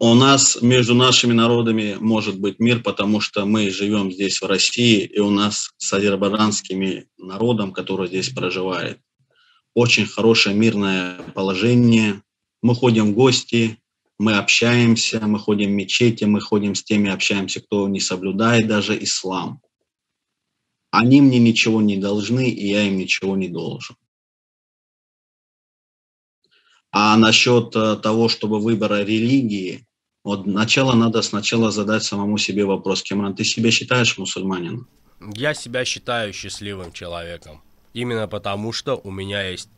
У 0.00 0.14
нас 0.14 0.62
между 0.62 0.94
нашими 0.94 1.32
народами 1.32 1.96
может 1.98 2.38
быть 2.38 2.60
мир, 2.60 2.80
потому 2.84 3.20
что 3.20 3.44
мы 3.44 3.68
живем 3.68 4.12
здесь 4.12 4.40
в 4.40 4.46
России, 4.46 5.00
и 5.00 5.18
у 5.18 5.30
нас 5.30 5.72
с 5.76 5.92
азербайджанским 5.92 7.04
народом, 7.16 7.72
который 7.72 8.06
здесь 8.06 8.28
проживает, 8.28 9.00
очень 9.74 10.06
хорошее 10.06 10.54
мирное 10.54 11.16
положение. 11.34 12.22
Мы 12.62 12.76
ходим 12.76 13.10
в 13.10 13.14
гости, 13.14 13.78
мы 14.20 14.36
общаемся, 14.38 15.18
мы 15.26 15.40
ходим 15.40 15.70
в 15.70 15.74
мечети, 15.74 16.22
мы 16.22 16.40
ходим 16.40 16.76
с 16.76 16.84
теми, 16.84 17.10
общаемся, 17.10 17.60
кто 17.60 17.88
не 17.88 17.98
соблюдает 17.98 18.68
даже 18.68 18.96
ислам. 19.02 19.60
Они 20.92 21.20
мне 21.20 21.40
ничего 21.40 21.82
не 21.82 21.96
должны, 21.96 22.48
и 22.48 22.68
я 22.68 22.82
им 22.84 22.98
ничего 22.98 23.36
не 23.36 23.48
должен. 23.48 23.96
А 26.92 27.16
насчет 27.16 27.74
э, 27.74 27.96
того, 27.96 28.28
чтобы 28.28 28.60
выбора 28.60 29.02
религии, 29.02 29.87
вот 30.24 30.46
начало 30.46 30.94
надо 30.94 31.22
сначала 31.22 31.70
задать 31.70 32.02
самому 32.02 32.38
себе 32.38 32.64
вопрос, 32.64 33.02
Кемран, 33.02 33.34
ты 33.34 33.44
себя 33.44 33.70
считаешь 33.70 34.18
мусульманином? 34.18 34.86
Я 35.34 35.54
себя 35.54 35.84
считаю 35.84 36.32
счастливым 36.32 36.92
человеком. 36.92 37.62
Именно 37.92 38.28
потому, 38.28 38.72
что 38.72 39.00
у 39.02 39.10
меня 39.10 39.42
есть 39.48 39.68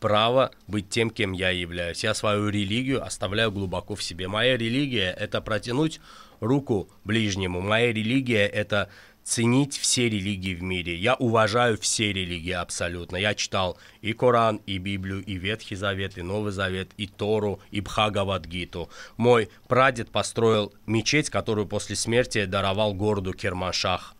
право 0.00 0.50
быть 0.66 0.88
тем, 0.88 1.10
кем 1.10 1.32
я 1.32 1.50
являюсь. 1.50 2.02
Я 2.02 2.14
свою 2.14 2.48
религию 2.48 3.04
оставляю 3.04 3.52
глубоко 3.52 3.94
в 3.94 4.02
себе. 4.02 4.28
Моя 4.28 4.56
религия– 4.56 5.10
это 5.18 5.40
протянуть 5.40 6.00
руку 6.40 6.88
ближнему. 7.04 7.60
Моя 7.60 7.92
религия– 7.92 8.46
это 8.48 8.90
ценить 9.24 9.76
все 9.76 10.08
религии 10.08 10.54
в 10.54 10.62
мире. 10.62 10.96
Я 10.96 11.14
уважаю 11.14 11.78
все 11.78 12.12
религии 12.12 12.52
абсолютно. 12.52 13.16
Я 13.16 13.34
читал 13.34 13.78
и 14.00 14.12
Коран, 14.12 14.60
и 14.66 14.78
Библию, 14.78 15.22
и 15.24 15.34
Ветхий 15.34 15.76
Завет, 15.76 16.18
и 16.18 16.22
Новый 16.22 16.52
Завет, 16.52 16.90
и 16.96 17.06
Тору, 17.06 17.60
и 17.70 17.80
Бхагавадгиту. 17.80 18.90
Мой 19.16 19.48
прадед 19.68 20.10
построил 20.10 20.72
мечеть, 20.86 21.30
которую 21.30 21.66
после 21.66 21.96
смерти 21.96 22.44
даровал 22.44 22.94
городу 22.94 23.32
Керманшах. 23.32 24.14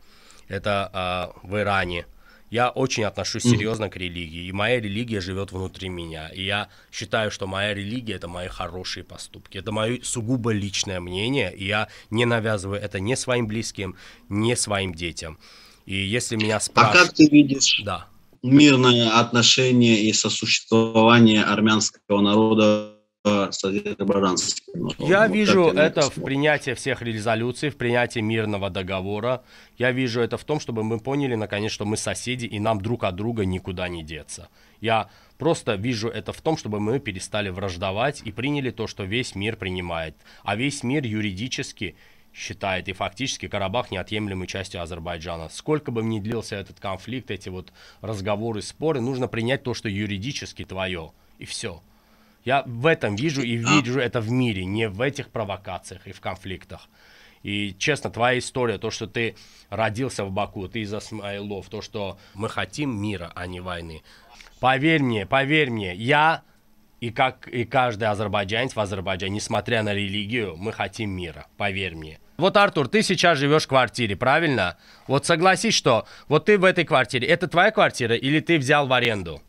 Это 0.47 1.33
э, 1.43 1.47
в 1.47 1.57
Иране 1.57 2.05
я 2.51 2.69
очень 2.69 3.05
отношусь 3.05 3.43
серьезно 3.43 3.89
к 3.89 3.95
религии, 3.95 4.45
и 4.45 4.51
моя 4.51 4.81
религия 4.81 5.21
живет 5.21 5.53
внутри 5.53 5.87
меня. 5.87 6.27
И 6.27 6.43
я 6.43 6.67
считаю, 6.91 7.31
что 7.31 7.47
моя 7.47 7.73
религия 7.73 8.15
это 8.15 8.27
мои 8.27 8.49
хорошие 8.49 9.05
поступки. 9.05 9.57
Это 9.57 9.71
мое 9.71 9.99
сугубо 10.03 10.51
личное 10.51 10.99
мнение, 10.99 11.55
и 11.55 11.65
я 11.65 11.87
не 12.09 12.25
навязываю 12.25 12.79
это 12.79 12.99
ни 12.99 13.15
своим 13.15 13.47
близким, 13.47 13.95
ни 14.27 14.53
своим 14.55 14.93
детям. 14.93 15.39
И 15.85 15.95
если 15.95 16.35
меня 16.35 16.59
спрашивают... 16.59 17.01
А 17.01 17.05
как 17.05 17.15
ты 17.15 17.29
видишь 17.29 17.81
да. 17.85 18.07
мирное 18.43 19.17
отношение 19.17 20.01
и 20.01 20.11
сосуществование 20.11 21.43
армянского 21.43 22.19
народа 22.19 22.97
с 23.23 23.63
азербайджанским. 23.63 24.89
Я 24.97 25.27
вот 25.27 25.35
вижу 25.35 25.67
это 25.67 26.09
в 26.09 26.23
принятии 26.23 26.73
всех 26.73 27.01
резолюций, 27.01 27.69
в 27.69 27.77
принятии 27.77 28.19
мирного 28.19 28.69
договора. 28.69 29.43
Я 29.77 29.91
вижу 29.91 30.21
это 30.21 30.37
в 30.37 30.43
том, 30.43 30.59
чтобы 30.59 30.83
мы 30.83 30.99
поняли, 30.99 31.35
наконец, 31.35 31.71
что 31.71 31.85
мы 31.85 31.97
соседи, 31.97 32.45
и 32.45 32.59
нам 32.59 32.81
друг 32.81 33.03
от 33.03 33.15
друга 33.15 33.45
никуда 33.45 33.87
не 33.89 34.03
деться. 34.03 34.49
Я 34.79 35.09
просто 35.37 35.75
вижу 35.75 36.09
это 36.09 36.33
в 36.33 36.41
том, 36.41 36.57
чтобы 36.57 36.79
мы 36.79 36.99
перестали 36.99 37.49
враждовать 37.49 38.21
и 38.25 38.31
приняли 38.31 38.71
то, 38.71 38.87
что 38.87 39.03
весь 39.03 39.35
мир 39.35 39.55
принимает. 39.55 40.15
А 40.43 40.55
весь 40.55 40.81
мир 40.83 41.05
юридически 41.05 41.95
считает 42.33 42.87
и 42.87 42.93
фактически 42.93 43.47
Карабах 43.47 43.91
неотъемлемой 43.91 44.47
частью 44.47 44.81
Азербайджана. 44.81 45.49
Сколько 45.49 45.91
бы 45.91 46.01
ни 46.01 46.19
длился 46.19 46.55
этот 46.55 46.79
конфликт, 46.79 47.29
эти 47.29 47.49
вот 47.49 47.71
разговоры, 48.01 48.61
споры, 48.61 49.01
нужно 49.01 49.27
принять 49.27 49.63
то, 49.63 49.73
что 49.73 49.89
юридически 49.89 50.63
твое. 50.65 51.11
И 51.37 51.45
все. 51.45 51.81
Я 52.43 52.63
в 52.65 52.85
этом 52.85 53.15
вижу 53.15 53.41
и 53.41 53.55
вижу 53.55 53.99
это 53.99 54.19
в 54.21 54.31
мире, 54.31 54.65
не 54.65 54.89
в 54.89 55.01
этих 55.01 55.29
провокациях 55.29 56.07
и 56.07 56.11
в 56.11 56.21
конфликтах. 56.21 56.87
И 57.43 57.75
честно, 57.77 58.09
твоя 58.09 58.37
история, 58.39 58.77
то, 58.77 58.91
что 58.91 59.07
ты 59.07 59.35
родился 59.69 60.25
в 60.25 60.31
Баку, 60.31 60.67
ты 60.67 60.81
из 60.81 60.93
Асмайлов, 60.93 61.69
то, 61.69 61.81
что 61.81 62.17
мы 62.33 62.49
хотим 62.49 63.01
мира, 63.01 63.31
а 63.35 63.47
не 63.47 63.59
войны. 63.59 64.03
Поверь 64.59 65.01
мне, 65.01 65.25
поверь 65.25 65.71
мне, 65.71 65.95
я 65.95 66.43
и 66.99 67.09
как 67.09 67.47
и 67.47 67.65
каждый 67.65 68.09
азербайджанец 68.09 68.75
в 68.75 68.79
Азербайджане, 68.79 69.35
несмотря 69.35 69.81
на 69.81 69.93
религию, 69.93 70.55
мы 70.55 70.71
хотим 70.71 71.09
мира, 71.09 71.47
поверь 71.57 71.95
мне. 71.95 72.19
Вот, 72.37 72.55
Артур, 72.57 72.87
ты 72.87 73.01
сейчас 73.01 73.39
живешь 73.39 73.63
в 73.63 73.67
квартире, 73.67 74.15
правильно? 74.15 74.77
Вот 75.07 75.25
согласись, 75.25 75.73
что 75.73 76.05
вот 76.27 76.45
ты 76.45 76.59
в 76.59 76.63
этой 76.63 76.85
квартире, 76.85 77.27
это 77.27 77.47
твоя 77.47 77.71
квартира 77.71 78.15
или 78.15 78.39
ты 78.39 78.59
взял 78.59 78.87
в 78.87 78.93
аренду? 78.93 79.41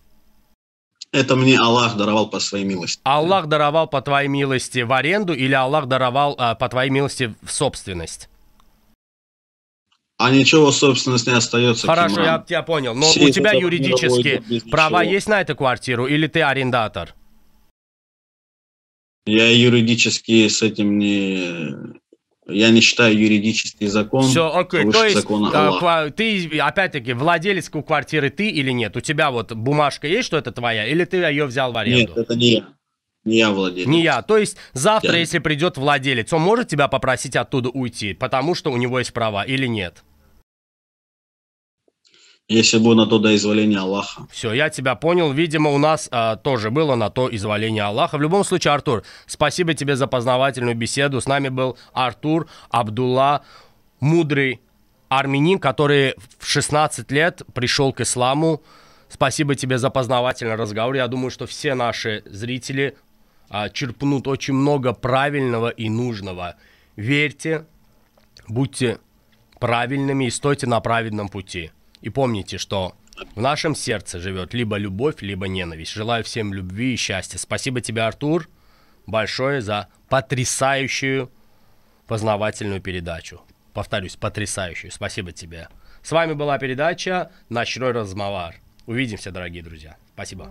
Это 1.13 1.37
мне 1.37 1.59
Аллах 1.59 1.97
даровал 1.97 2.31
по 2.31 2.41
своей 2.41 2.65
милости. 2.65 3.01
Аллах 3.05 3.47
даровал 3.47 3.87
по 3.87 4.01
твоей 4.01 4.29
милости 4.29 4.79
в 4.81 4.93
аренду 4.93 5.35
или 5.35 5.53
Аллах 5.53 5.87
даровал 5.87 6.35
а, 6.39 6.55
по 6.55 6.69
твоей 6.71 6.91
милости 6.91 7.35
в 7.43 7.53
собственность? 7.53 8.31
А 10.17 10.31
ничего 10.31 10.73
собственность 10.73 11.27
не 11.27 11.35
остается. 11.35 11.87
Хорошо, 11.87 12.23
я 12.23 12.39
тебя 12.39 12.63
понял. 12.63 12.95
Но 12.95 13.11
Все 13.11 13.27
у 13.27 13.31
тебя 13.31 13.53
юридически 13.53 14.43
права 14.71 15.03
есть 15.03 15.29
на 15.29 15.41
эту 15.41 15.55
квартиру 15.55 16.07
или 16.07 16.27
ты 16.29 16.41
арендатор? 16.43 17.15
Я 19.27 19.51
юридически 19.51 20.49
с 20.49 20.63
этим 20.63 20.99
не... 20.99 22.01
Я 22.49 22.71
не 22.71 22.81
считаю 22.81 23.17
юридический 23.17 23.87
закон. 23.87 24.25
Все, 24.25 24.53
окей. 24.53 24.91
То 24.91 25.05
есть 25.05 25.25
а, 25.53 26.11
ты, 26.11 26.59
опять-таки, 26.59 27.13
владелец 27.13 27.69
квартиры 27.69 28.31
ты 28.31 28.49
или 28.49 28.73
нет? 28.73 28.97
У 28.97 29.01
тебя 29.01 29.31
вот 29.31 29.53
бумажка 29.53 30.09
есть, 30.09 30.27
что 30.27 30.39
это 30.39 30.51
твоя? 30.51 30.87
Или 30.87 31.05
ты 31.05 31.19
ее 31.19 31.47
взял 31.47 31.73
в 31.73 31.77
аренду? 31.77 32.15
Нет, 32.15 32.19
это 32.19 32.35
не 32.35 32.55
я. 32.55 32.67
Не 33.25 33.37
я 33.39 33.51
владелец. 33.53 33.87
Не 33.87 34.03
я. 34.03 34.23
То 34.23 34.37
есть 34.37 34.57
завтра, 34.73 35.13
я... 35.13 35.19
если 35.19 35.39
придет 35.39 35.77
владелец, 35.77 36.33
он 36.33 36.43
может 36.43 36.67
тебя 36.67 36.89
попросить 36.89 37.37
оттуда 37.37 37.69
уйти, 37.69 38.15
потому 38.15 38.57
что 38.57 38.73
у 38.73 38.77
него 38.77 38.99
есть 38.99 39.13
права 39.13 39.45
или 39.45 39.67
нет? 39.67 40.03
Если 42.49 42.79
бы 42.79 42.95
на 42.95 43.07
то 43.07 43.19
до 43.19 43.35
изволения 43.35 43.79
Аллаха. 43.79 44.27
Все, 44.31 44.53
я 44.53 44.69
тебя 44.69 44.95
понял. 44.95 45.33
Видимо, 45.33 45.71
у 45.71 45.79
нас 45.79 46.09
а, 46.11 46.37
тоже 46.37 46.71
было 46.71 46.97
на 46.97 47.09
то 47.09 47.35
изволение 47.35 47.85
Аллаха. 47.85 48.19
В 48.19 48.23
любом 48.23 48.45
случае, 48.45 48.75
Артур, 48.75 49.05
спасибо 49.27 49.75
тебе 49.75 49.97
за 49.97 50.07
познавательную 50.07 50.77
беседу. 50.77 51.21
С 51.21 51.27
нами 51.27 51.49
был 51.49 51.79
Артур 51.93 52.49
Абдулла, 52.71 53.43
мудрый 54.01 54.61
армянин, 55.09 55.59
который 55.59 56.15
в 56.39 56.47
16 56.47 57.11
лет 57.13 57.43
пришел 57.55 57.93
к 57.93 58.01
исламу. 58.01 58.63
Спасибо 59.09 59.55
тебе 59.55 59.79
за 59.79 59.91
познавательный 59.91 60.57
разговор. 60.57 60.95
Я 60.95 61.07
думаю, 61.07 61.31
что 61.31 61.47
все 61.47 61.75
наши 61.75 62.23
зрители 62.27 62.97
а, 63.49 63.69
черпнут 63.69 64.27
очень 64.27 64.55
много 64.55 64.95
правильного 64.95 65.69
и 65.69 65.89
нужного. 65.89 66.57
Верьте, 66.97 67.67
будьте 68.49 68.99
правильными 69.61 70.25
и 70.25 70.31
стойте 70.31 70.67
на 70.67 70.81
праведном 70.81 71.29
пути. 71.29 71.71
И 72.03 72.11
помните, 72.11 72.59
что 72.59 72.95
в 73.35 73.41
нашем 73.41 73.75
сердце 73.75 74.21
живет 74.21 74.55
либо 74.55 74.77
любовь, 74.77 75.23
либо 75.23 75.49
ненависть. 75.49 75.93
Желаю 75.93 76.25
всем 76.25 76.53
любви 76.53 76.95
и 76.95 76.97
счастья. 76.97 77.39
Спасибо 77.39 77.81
тебе, 77.81 78.03
Артур, 78.03 78.49
большое 79.07 79.63
за 79.63 79.89
потрясающую 80.09 81.31
познавательную 82.07 82.81
передачу. 82.81 83.41
Повторюсь, 83.73 84.17
потрясающую. 84.17 84.91
Спасибо 84.91 85.33
тебе. 85.33 85.69
С 86.03 86.11
вами 86.11 86.35
была 86.35 86.59
передача 86.59 87.31
«Ночной 87.49 87.93
размовар». 87.93 88.57
Увидимся, 88.87 89.31
дорогие 89.31 89.63
друзья. 89.63 89.97
Спасибо. 90.15 90.51